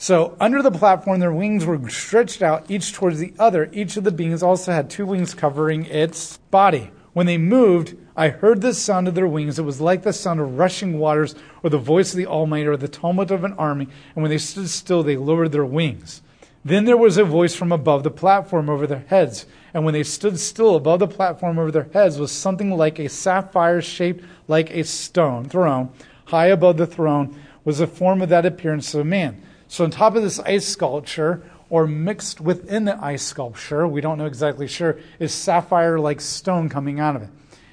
So 0.00 0.36
under 0.40 0.62
the 0.62 0.70
platform, 0.70 1.18
their 1.18 1.32
wings 1.32 1.66
were 1.66 1.90
stretched 1.90 2.40
out, 2.40 2.70
each 2.70 2.92
towards 2.92 3.18
the 3.18 3.34
other. 3.38 3.68
Each 3.72 3.96
of 3.96 4.04
the 4.04 4.12
beings 4.12 4.42
also 4.42 4.72
had 4.72 4.88
two 4.88 5.04
wings 5.04 5.34
covering 5.34 5.86
its 5.86 6.36
body. 6.52 6.92
When 7.12 7.26
they 7.26 7.36
moved, 7.36 7.96
I 8.16 8.28
heard 8.28 8.60
the 8.60 8.72
sound 8.72 9.08
of 9.08 9.16
their 9.16 9.26
wings. 9.26 9.58
It 9.58 9.64
was 9.64 9.80
like 9.80 10.04
the 10.04 10.12
sound 10.12 10.38
of 10.40 10.56
rushing 10.56 10.98
waters, 10.98 11.34
or 11.64 11.70
the 11.70 11.78
voice 11.78 12.12
of 12.12 12.16
the 12.16 12.26
Almighty, 12.26 12.68
or 12.68 12.76
the 12.76 12.86
tumult 12.86 13.32
of 13.32 13.42
an 13.42 13.54
army. 13.54 13.88
And 14.14 14.22
when 14.22 14.30
they 14.30 14.38
stood 14.38 14.70
still, 14.70 15.02
they 15.02 15.16
lowered 15.16 15.50
their 15.50 15.66
wings. 15.66 16.22
Then 16.64 16.84
there 16.84 16.96
was 16.96 17.18
a 17.18 17.24
voice 17.24 17.56
from 17.56 17.72
above 17.72 18.04
the 18.04 18.10
platform 18.10 18.70
over 18.70 18.86
their 18.86 19.04
heads 19.08 19.46
and 19.74 19.84
when 19.84 19.94
they 19.94 20.02
stood 20.02 20.38
still 20.38 20.76
above 20.76 20.98
the 20.98 21.06
platform 21.06 21.58
over 21.58 21.70
their 21.70 21.88
heads 21.92 22.18
was 22.18 22.32
something 22.32 22.70
like 22.70 22.98
a 22.98 23.08
sapphire 23.08 23.80
shaped 23.80 24.24
like 24.46 24.70
a 24.70 24.84
stone 24.84 25.48
throne. 25.48 25.90
High 26.26 26.46
above 26.46 26.76
the 26.76 26.86
throne 26.86 27.40
was 27.64 27.78
the 27.78 27.86
form 27.86 28.22
of 28.22 28.28
that 28.30 28.46
appearance 28.46 28.94
of 28.94 29.00
a 29.02 29.04
man. 29.04 29.42
So 29.68 29.84
on 29.84 29.90
top 29.90 30.16
of 30.16 30.22
this 30.22 30.40
ice 30.40 30.66
sculpture, 30.66 31.42
or 31.70 31.86
mixed 31.86 32.40
within 32.40 32.86
the 32.86 33.02
ice 33.04 33.22
sculpture, 33.22 33.86
we 33.86 34.00
don't 34.00 34.18
know 34.18 34.26
exactly 34.26 34.66
sure, 34.66 34.98
is 35.18 35.32
sapphire 35.32 35.98
like 35.98 36.20
stone 36.20 36.68
coming 36.68 36.98
out 36.98 37.14
of 37.14 37.22
it 37.22 37.28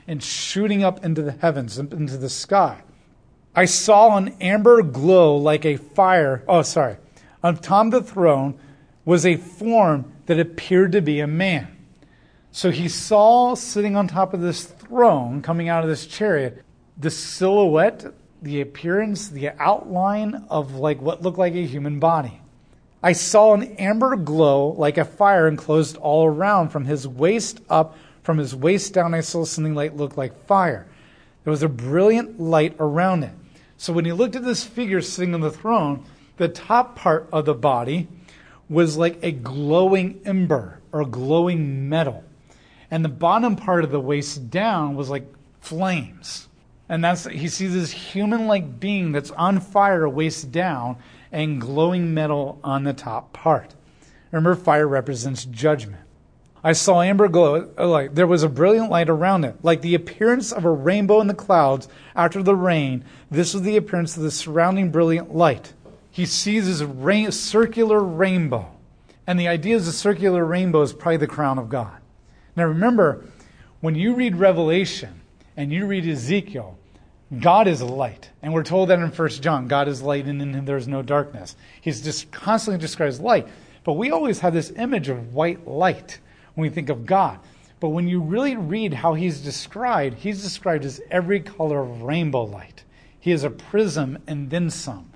and 0.08 0.22
shooting 0.22 0.84
up 0.84 1.04
into 1.04 1.22
the 1.22 1.32
heavens, 1.32 1.80
into 1.80 2.18
the 2.18 2.30
sky. 2.30 2.84
I 3.56 3.66
saw 3.66 4.18
an 4.18 4.36
amber 4.42 4.84
glow 4.84 5.38
like 5.38 5.66
a 5.66 5.78
fire. 5.78 6.44
Oh, 6.48 6.62
sorry. 6.62 6.98
On 7.42 7.56
top 7.58 7.88
of 7.88 7.92
the 7.92 8.04
throne 8.04 8.60
was 9.06 9.26
a 9.26 9.38
form 9.38 10.12
that 10.26 10.40
appeared 10.40 10.92
to 10.92 11.02
be 11.02 11.22
a 11.22 11.28
man. 11.28 11.72
So 12.52 12.72
he 12.72 12.90
saw 12.90 13.56
sitting 13.56 13.96
on 13.96 14.08
top 14.08 14.34
of 14.34 14.42
this 14.42 14.66
throne, 14.66 15.42
coming 15.42 15.70
out 15.70 15.84
of 15.84 15.90
this 15.90 16.06
chariot, 16.06 16.64
the 16.98 17.10
silhouette, 17.10 18.06
the 18.46 18.62
appearance, 18.62 19.28
the 19.28 19.50
outline 19.62 20.46
of 20.50 20.76
like 20.76 21.02
what 21.02 21.22
looked 21.22 21.38
like 21.38 21.54
a 21.54 21.66
human 21.66 22.00
body. 22.00 22.40
I 23.04 23.12
saw 23.12 23.54
an 23.54 23.76
amber 23.76 24.16
glow 24.16 24.70
like 24.70 24.98
a 24.98 25.04
fire 25.04 25.48
enclosed 25.48 25.98
all 25.98 26.26
around 26.26 26.70
from 26.70 26.86
his 26.86 27.08
waist 27.08 27.60
up, 27.70 27.98
from 28.24 28.38
his 28.38 28.56
waist 28.56 28.94
down. 28.94 29.14
I 29.14 29.20
saw 29.20 29.44
something 29.44 29.76
like 29.76 29.94
looked 29.94 30.18
like 30.18 30.46
fire. 30.48 30.88
There 31.44 31.52
was 31.52 31.64
a 31.64 31.70
brilliant 31.70 32.40
light 32.40 32.76
around 32.80 33.24
it. 33.24 33.34
So 33.78 33.92
when 33.92 34.06
he 34.06 34.14
looked 34.14 34.38
at 34.38 34.46
this 34.46 34.64
figure 34.64 35.02
sitting 35.02 35.34
on 35.34 35.42
the 35.42 35.52
throne, 35.52 36.06
the 36.38 36.48
top 36.48 36.96
part 36.96 37.28
of 37.32 37.46
the 37.46 37.54
body 37.54 38.08
was 38.70 38.98
like 38.98 39.20
a 39.22 39.32
glowing 39.32 40.22
ember 40.26 40.80
or 40.92 41.06
glowing 41.06 41.90
metal 41.90 42.24
and 42.92 43.04
the 43.04 43.10
bottom 43.10 43.56
part 43.56 43.84
of 43.84 43.92
the 43.92 44.00
waist 44.00 44.50
down 44.50 44.96
was 44.96 45.10
like 45.10 45.26
flames. 45.60 46.48
And 46.88 47.04
that's 47.04 47.26
he 47.26 47.48
sees 47.48 47.74
this 47.74 47.92
human-like 47.92 48.80
being 48.80 49.12
that's 49.12 49.32
on 49.32 49.60
fire 49.60 50.08
waist 50.08 50.52
down 50.52 50.98
and 51.32 51.60
glowing 51.60 52.14
metal 52.14 52.60
on 52.64 52.84
the 52.84 52.94
top 52.94 53.34
part. 53.34 53.74
Remember, 54.32 54.56
fire 54.56 54.88
represents 54.88 55.46
judgment. 55.46 56.02
I 56.64 56.74
saw 56.74 57.02
amber 57.02 57.28
glow, 57.28 57.70
uh, 57.78 57.88
like 57.88 58.16
there 58.16 58.26
was 58.26 58.42
a 58.42 58.50
brilliant 58.50 58.90
light 58.90 59.08
around 59.08 59.46
it, 59.46 59.56
like 59.62 59.82
the 59.82 59.94
appearance 59.94 60.52
of 60.52 60.66
a 60.66 60.72
rainbow 60.72 61.22
in 61.22 61.28
the 61.28 61.36
clouds 61.36 61.88
after 62.16 62.42
the 62.42 62.56
rain. 62.56 63.06
This 63.30 63.54
was 63.54 63.62
the 63.62 63.78
appearance 63.78 64.18
of 64.18 64.24
the 64.24 64.32
surrounding 64.32 64.90
brilliant 64.90 65.36
light. 65.36 65.74
He 66.10 66.26
sees 66.26 66.66
this 66.66 66.82
rain, 66.82 67.32
circular 67.32 68.00
rainbow, 68.00 68.72
and 69.28 69.40
the 69.40 69.48
idea 69.48 69.76
is 69.76 69.88
a 69.88 69.94
circular 69.94 70.44
rainbow 70.44 70.82
is 70.82 70.92
probably 70.94 71.18
the 71.18 71.28
crown 71.28 71.60
of 71.60 71.70
God. 71.70 71.98
Now 72.56 72.66
remember, 72.66 73.26
when 73.82 73.94
you 73.94 74.16
read 74.16 74.38
Revelation 74.38 75.22
and 75.58 75.72
you 75.72 75.86
read 75.86 76.08
Ezekiel, 76.08 76.78
God 77.40 77.68
is 77.68 77.82
light. 77.82 78.30
And 78.42 78.54
we're 78.54 78.64
told 78.64 78.90
that 78.90 79.00
in 79.00 79.10
1 79.10 79.30
John 79.30 79.68
God 79.68 79.88
is 79.88 80.02
light 80.02 80.26
and 80.26 80.42
in 80.42 80.54
him 80.54 80.66
there's 80.66 80.88
no 80.88 81.02
darkness. 81.02 81.56
He's 81.82 82.02
just 82.02 82.32
constantly 82.32 82.80
describes 82.80 83.20
light. 83.20 83.48
But 83.84 83.94
we 83.94 84.12
always 84.12 84.40
have 84.40 84.54
this 84.54 84.72
image 84.76 85.10
of 85.10 85.34
white 85.34 85.68
light 85.68 86.20
when 86.54 86.64
we 86.64 86.74
think 86.74 86.90
of 86.90 87.06
God. 87.06 87.40
But 87.80 87.90
when 87.90 88.08
you 88.08 88.22
really 88.22 88.56
read 88.56 88.94
how 88.94 89.14
he's 89.14 89.42
described, 89.42 90.18
he's 90.18 90.42
described 90.42 90.86
as 90.86 91.02
every 91.12 91.40
color 91.40 91.82
of 91.82 92.02
rainbow 92.02 92.44
light. 92.44 92.84
He 93.20 93.32
is 93.32 93.44
a 93.44 93.50
prism 93.50 94.20
and 94.28 94.50
then 94.50 94.70
some. 94.70 95.12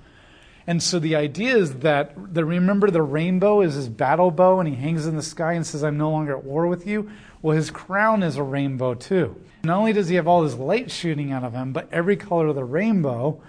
And 0.66 0.82
so 0.82 0.98
the 0.98 1.16
idea 1.16 1.56
is 1.56 1.76
that 1.76 2.34
the, 2.34 2.44
remember 2.44 2.90
the 2.90 3.02
rainbow 3.02 3.60
is 3.60 3.74
his 3.74 3.88
battle 3.88 4.30
bow 4.30 4.60
and 4.60 4.68
he 4.68 4.74
hangs 4.74 5.06
in 5.06 5.16
the 5.16 5.22
sky 5.22 5.54
and 5.54 5.66
says, 5.66 5.82
I'm 5.82 5.96
no 5.96 6.10
longer 6.10 6.36
at 6.36 6.44
war 6.44 6.66
with 6.66 6.86
you. 6.86 7.10
Well, 7.42 7.56
his 7.56 7.70
crown 7.70 8.22
is 8.22 8.36
a 8.36 8.42
rainbow 8.42 8.94
too. 8.94 9.40
Not 9.62 9.78
only 9.78 9.92
does 9.92 10.08
he 10.08 10.14
have 10.14 10.26
all 10.26 10.42
this 10.42 10.54
light 10.54 10.90
shooting 10.90 11.32
out 11.32 11.44
of 11.44 11.52
him, 11.52 11.72
but 11.72 11.92
every 11.92 12.16
color 12.16 12.48
of 12.48 12.54
the 12.54 12.64
rainbow 12.64 13.40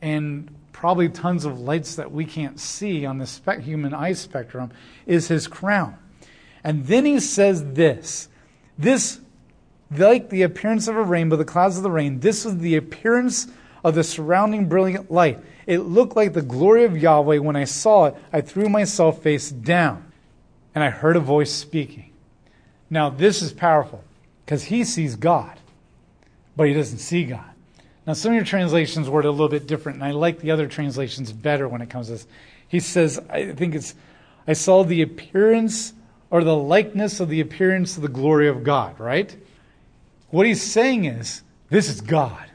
and 0.00 0.54
probably 0.72 1.08
tons 1.08 1.44
of 1.44 1.60
lights 1.60 1.96
that 1.96 2.12
we 2.12 2.24
can't 2.24 2.58
see 2.58 3.04
on 3.04 3.18
the 3.18 3.26
spe- 3.26 3.60
human 3.60 3.92
eye 3.92 4.12
spectrum 4.12 4.70
is 5.06 5.28
his 5.28 5.46
crown. 5.46 5.96
And 6.64 6.86
then 6.86 7.04
he 7.04 7.20
says 7.20 7.72
this 7.72 8.28
this, 8.78 9.20
like 9.90 10.30
the 10.30 10.42
appearance 10.42 10.86
of 10.86 10.96
a 10.96 11.02
rainbow, 11.02 11.36
the 11.36 11.44
clouds 11.44 11.76
of 11.76 11.82
the 11.82 11.90
rain, 11.90 12.20
this 12.20 12.46
is 12.46 12.58
the 12.58 12.76
appearance 12.76 13.48
of 13.82 13.94
the 13.94 14.04
surrounding 14.04 14.68
brilliant 14.68 15.10
light. 15.10 15.38
It 15.66 15.80
looked 15.80 16.16
like 16.16 16.32
the 16.32 16.42
glory 16.42 16.84
of 16.84 16.96
Yahweh. 16.96 17.38
When 17.38 17.56
I 17.56 17.64
saw 17.64 18.06
it, 18.06 18.16
I 18.32 18.40
threw 18.40 18.68
myself 18.68 19.22
face 19.22 19.50
down, 19.50 20.10
and 20.74 20.82
I 20.82 20.90
heard 20.90 21.16
a 21.16 21.20
voice 21.20 21.52
speaking. 21.52 22.12
Now, 22.88 23.10
this 23.10 23.42
is 23.42 23.52
powerful 23.52 24.02
because 24.48 24.64
he 24.64 24.82
sees 24.82 25.14
God, 25.14 25.60
but 26.56 26.68
he 26.68 26.72
doesn't 26.72 27.00
see 27.00 27.24
God. 27.24 27.50
Now, 28.06 28.14
some 28.14 28.32
of 28.32 28.36
your 28.36 28.46
translations 28.46 29.06
word 29.10 29.26
a 29.26 29.30
little 29.30 29.50
bit 29.50 29.66
different, 29.66 29.96
and 29.96 30.04
I 30.06 30.12
like 30.12 30.38
the 30.38 30.52
other 30.52 30.66
translations 30.66 31.30
better 31.32 31.68
when 31.68 31.82
it 31.82 31.90
comes 31.90 32.06
to 32.06 32.12
this. 32.12 32.26
He 32.66 32.80
says, 32.80 33.20
I 33.28 33.52
think 33.52 33.74
it's, 33.74 33.94
I 34.46 34.54
saw 34.54 34.84
the 34.84 35.02
appearance 35.02 35.92
or 36.30 36.42
the 36.44 36.56
likeness 36.56 37.20
of 37.20 37.28
the 37.28 37.42
appearance 37.42 37.96
of 37.96 38.02
the 38.02 38.08
glory 38.08 38.48
of 38.48 38.64
God, 38.64 38.98
right? 38.98 39.36
What 40.30 40.46
he's 40.46 40.62
saying 40.62 41.04
is, 41.04 41.42
this 41.68 41.90
is 41.90 42.00
God. 42.00 42.50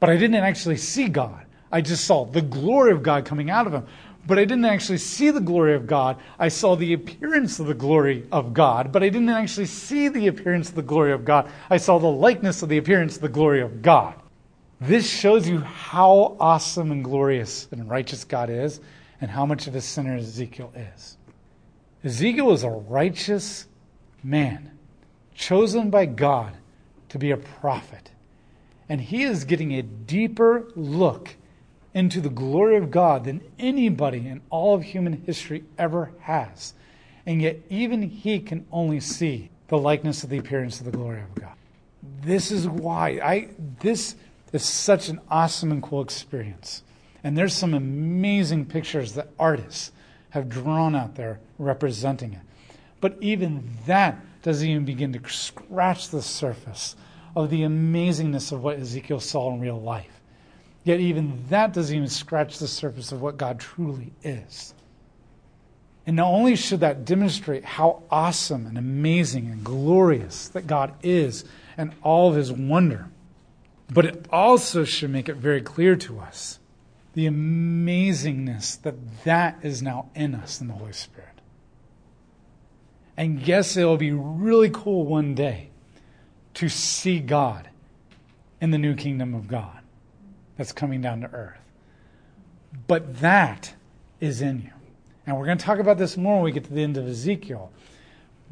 But 0.00 0.08
I 0.08 0.16
didn't 0.16 0.36
actually 0.36 0.78
see 0.78 1.08
God. 1.08 1.44
I 1.70 1.82
just 1.82 2.06
saw 2.06 2.24
the 2.24 2.40
glory 2.40 2.92
of 2.92 3.02
God 3.02 3.26
coming 3.26 3.50
out 3.50 3.66
of 3.66 3.74
him 3.74 3.86
but 4.26 4.38
I 4.38 4.44
didn't 4.44 4.64
actually 4.64 4.98
see 4.98 5.30
the 5.30 5.40
glory 5.40 5.74
of 5.74 5.86
God. 5.86 6.18
I 6.38 6.48
saw 6.48 6.76
the 6.76 6.92
appearance 6.92 7.58
of 7.60 7.66
the 7.66 7.74
glory 7.74 8.26
of 8.32 8.54
God, 8.54 8.92
but 8.92 9.02
I 9.02 9.08
didn't 9.08 9.28
actually 9.28 9.66
see 9.66 10.08
the 10.08 10.28
appearance 10.28 10.70
of 10.70 10.74
the 10.74 10.82
glory 10.82 11.12
of 11.12 11.24
God. 11.24 11.50
I 11.68 11.76
saw 11.76 11.98
the 11.98 12.06
likeness 12.06 12.62
of 12.62 12.68
the 12.68 12.78
appearance 12.78 13.16
of 13.16 13.22
the 13.22 13.28
glory 13.28 13.60
of 13.60 13.82
God. 13.82 14.14
This 14.80 15.08
shows 15.08 15.48
you 15.48 15.60
how 15.60 16.36
awesome 16.40 16.90
and 16.90 17.04
glorious 17.04 17.68
and 17.70 17.88
righteous 17.88 18.24
God 18.24 18.50
is 18.50 18.80
and 19.20 19.30
how 19.30 19.46
much 19.46 19.66
of 19.66 19.74
a 19.74 19.80
sinner 19.80 20.16
Ezekiel 20.16 20.72
is. 20.74 21.16
Ezekiel 22.02 22.52
is 22.52 22.64
a 22.64 22.70
righteous 22.70 23.66
man, 24.22 24.78
chosen 25.34 25.90
by 25.90 26.06
God 26.06 26.56
to 27.08 27.18
be 27.18 27.30
a 27.30 27.36
prophet. 27.36 28.10
And 28.88 29.00
he 29.00 29.22
is 29.22 29.44
getting 29.44 29.72
a 29.72 29.82
deeper 29.82 30.70
look 30.74 31.36
into 31.94 32.20
the 32.20 32.28
glory 32.28 32.76
of 32.76 32.90
God 32.90 33.24
than 33.24 33.40
anybody 33.58 34.26
in 34.26 34.42
all 34.50 34.74
of 34.74 34.82
human 34.82 35.22
history 35.24 35.64
ever 35.78 36.10
has. 36.20 36.74
And 37.24 37.40
yet, 37.40 37.60
even 37.70 38.02
he 38.02 38.40
can 38.40 38.66
only 38.70 39.00
see 39.00 39.50
the 39.68 39.78
likeness 39.78 40.24
of 40.24 40.30
the 40.30 40.38
appearance 40.38 40.80
of 40.80 40.86
the 40.86 40.92
glory 40.92 41.22
of 41.22 41.34
God. 41.34 41.54
This 42.20 42.50
is 42.50 42.68
why 42.68 43.20
I 43.22 43.48
this 43.80 44.16
is 44.52 44.64
such 44.64 45.08
an 45.08 45.20
awesome 45.30 45.72
and 45.72 45.82
cool 45.82 46.02
experience. 46.02 46.82
And 47.22 47.38
there's 47.38 47.54
some 47.54 47.72
amazing 47.72 48.66
pictures 48.66 49.14
that 49.14 49.28
artists 49.38 49.90
have 50.30 50.48
drawn 50.48 50.94
out 50.94 51.14
there 51.14 51.40
representing 51.58 52.34
it. 52.34 52.40
But 53.00 53.16
even 53.20 53.70
that 53.86 54.18
doesn't 54.42 54.68
even 54.68 54.84
begin 54.84 55.12
to 55.14 55.28
scratch 55.28 56.10
the 56.10 56.20
surface 56.20 56.96
of 57.34 57.50
the 57.50 57.62
amazingness 57.62 58.52
of 58.52 58.62
what 58.62 58.78
Ezekiel 58.78 59.20
saw 59.20 59.52
in 59.52 59.60
real 59.60 59.80
life. 59.80 60.20
Yet, 60.84 61.00
even 61.00 61.44
that 61.48 61.72
doesn't 61.72 61.96
even 61.96 62.08
scratch 62.08 62.58
the 62.58 62.68
surface 62.68 63.10
of 63.10 63.22
what 63.22 63.38
God 63.38 63.58
truly 63.58 64.12
is. 64.22 64.74
And 66.06 66.16
not 66.16 66.28
only 66.28 66.54
should 66.54 66.80
that 66.80 67.06
demonstrate 67.06 67.64
how 67.64 68.02
awesome 68.10 68.66
and 68.66 68.76
amazing 68.76 69.46
and 69.46 69.64
glorious 69.64 70.48
that 70.48 70.66
God 70.66 70.92
is 71.02 71.46
and 71.78 71.94
all 72.02 72.28
of 72.28 72.36
his 72.36 72.52
wonder, 72.52 73.08
but 73.90 74.04
it 74.04 74.26
also 74.30 74.84
should 74.84 75.10
make 75.10 75.30
it 75.30 75.36
very 75.36 75.62
clear 75.62 75.96
to 75.96 76.20
us 76.20 76.58
the 77.14 77.26
amazingness 77.26 78.82
that 78.82 79.24
that 79.24 79.58
is 79.62 79.80
now 79.80 80.10
in 80.14 80.34
us 80.34 80.60
in 80.60 80.68
the 80.68 80.74
Holy 80.74 80.92
Spirit. 80.92 81.40
And 83.16 83.40
yes, 83.40 83.76
it 83.76 83.84
will 83.84 83.96
be 83.96 84.12
really 84.12 84.68
cool 84.70 85.06
one 85.06 85.34
day 85.34 85.70
to 86.54 86.68
see 86.68 87.20
God 87.20 87.70
in 88.60 88.70
the 88.70 88.78
new 88.78 88.94
kingdom 88.94 89.32
of 89.32 89.48
God 89.48 89.83
that's 90.56 90.72
coming 90.72 91.00
down 91.00 91.20
to 91.20 91.30
earth. 91.32 91.58
But 92.86 93.20
that 93.20 93.74
is 94.20 94.40
in 94.40 94.62
you. 94.62 94.70
And 95.26 95.38
we're 95.38 95.46
going 95.46 95.58
to 95.58 95.64
talk 95.64 95.78
about 95.78 95.98
this 95.98 96.16
more 96.16 96.36
when 96.36 96.44
we 96.44 96.52
get 96.52 96.64
to 96.64 96.72
the 96.72 96.82
end 96.82 96.96
of 96.96 97.06
Ezekiel. 97.06 97.72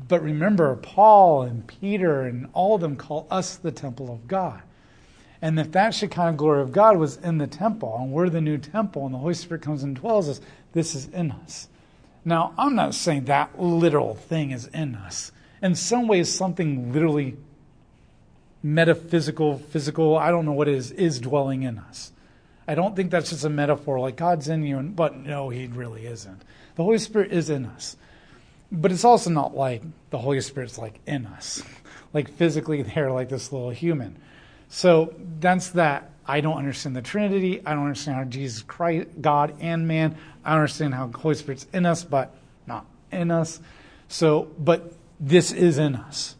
But 0.09 0.23
remember, 0.23 0.75
Paul 0.77 1.43
and 1.43 1.67
Peter 1.67 2.23
and 2.23 2.49
all 2.55 2.75
of 2.75 2.81
them 2.81 2.97
call 2.97 3.27
us 3.31 3.57
the 3.57 3.71
temple 3.71 4.11
of 4.13 4.27
God. 4.27 4.63
And 5.41 5.59
if 5.59 5.73
that 5.73 5.95
Shekinah 5.95 6.35
glory 6.35 6.63
of 6.63 6.73
God 6.73 6.97
was 6.97 7.17
in 7.17 7.39
the 7.39 7.47
temple, 7.47 7.97
and 7.99 8.13
we're 8.13 8.31
the 8.31 8.41
new 8.41 8.59
temple, 8.59 9.05
and 9.05 9.15
the 9.15 9.19
Holy 9.19 9.35
Spirit 9.35 9.63
comes 9.63 9.83
and 9.83 9.97
dwells 9.97 10.29
us, 10.29 10.41
this 10.73 10.95
is 10.95 11.07
in 11.09 11.33
us. 11.33 11.69
Now, 12.25 12.55
I'm 12.57 12.77
not 12.77 12.95
saying 12.95 13.25
that 13.25 13.61
literal 13.61 14.15
thing 14.15 14.53
is 14.53 14.67
in 14.69 14.95
us. 14.95 15.33
In 15.61 15.75
some 15.75 16.07
ways, 16.07 16.33
something 16.33 16.93
literally 16.93 17.37
metaphysical, 18.63 19.59
physical, 19.59 20.17
I 20.17 20.31
don't 20.31 20.45
know 20.45 20.53
what 20.53 20.69
is, 20.69 20.91
is 20.93 21.21
dwelling 21.21 21.63
in 21.63 21.79
us. 21.79 22.13
I 22.67 22.75
don't 22.75 22.95
think 22.95 23.11
that's 23.11 23.31
just 23.31 23.45
a 23.45 23.51
metaphor 23.51 23.99
like 23.99 24.17
God's 24.17 24.49
in 24.49 24.63
you, 24.65 24.79
and, 24.79 24.95
but 24.95 25.17
no, 25.17 25.49
He 25.49 25.67
really 25.67 26.07
isn't. 26.07 26.43
The 26.77 26.85
Holy 26.85 26.99
Spirit 26.99 27.33
is 27.33 27.51
in 27.51 27.67
us. 27.67 27.97
But 28.71 28.91
it's 28.91 29.05
also 29.05 29.29
not 29.29 29.55
like 29.55 29.83
the 30.09 30.19
Holy 30.19 30.41
Spirit's 30.41 30.79
like 30.79 31.01
in 31.07 31.27
us, 31.27 31.63
like 32.15 32.33
physically 32.33 32.81
there, 32.83 33.11
like 33.11 33.29
this 33.29 33.53
little 33.53 33.71
human. 33.71 34.17
So 34.69 35.15
that's 35.41 35.71
that. 35.71 36.11
I 36.25 36.41
don't 36.41 36.57
understand 36.57 36.97
the 36.97 37.03
Trinity. 37.03 37.61
I 37.67 37.75
don't 37.75 37.83
understand 37.83 38.17
how 38.17 38.25
Jesus 38.25 38.63
Christ, 38.63 39.09
God 39.21 39.57
and 39.61 39.87
man. 39.87 40.17
I 40.43 40.51
don't 40.53 40.61
understand 40.61 40.95
how 40.95 41.09
the 41.09 41.19
Holy 41.19 41.35
Spirit's 41.35 41.67
in 41.75 41.85
us, 41.85 42.05
but 42.05 42.35
not 42.67 42.87
in 43.11 43.31
us. 43.31 43.61
So, 44.09 44.49
but 44.59 44.93
this 45.21 45.53
is 45.53 45.77
in 45.77 45.97
us. 45.97 46.37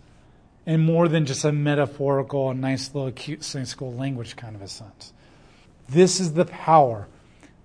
And 0.65 0.85
more 0.85 1.09
than 1.09 1.27
just 1.27 1.45
a 1.45 1.53
metaphorical, 1.53 2.51
a 2.51 2.55
nice 2.55 2.95
little 2.95 3.11
cute 3.11 3.43
Sunday 3.43 3.67
school 3.67 3.93
language 3.93 4.37
kind 4.37 4.55
of 4.55 4.63
a 4.63 4.69
sense. 4.69 5.13
This 5.89 6.21
is 6.21 6.35
the 6.35 6.45
power 6.45 7.09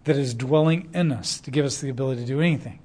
that 0.05 0.17
is 0.17 0.33
dwelling 0.33 0.89
in 0.93 1.11
us 1.11 1.39
to 1.41 1.51
give 1.51 1.65
us 1.65 1.79
the 1.79 1.89
ability 1.89 2.21
to 2.21 2.27
do 2.27 2.41
anything. 2.41 2.79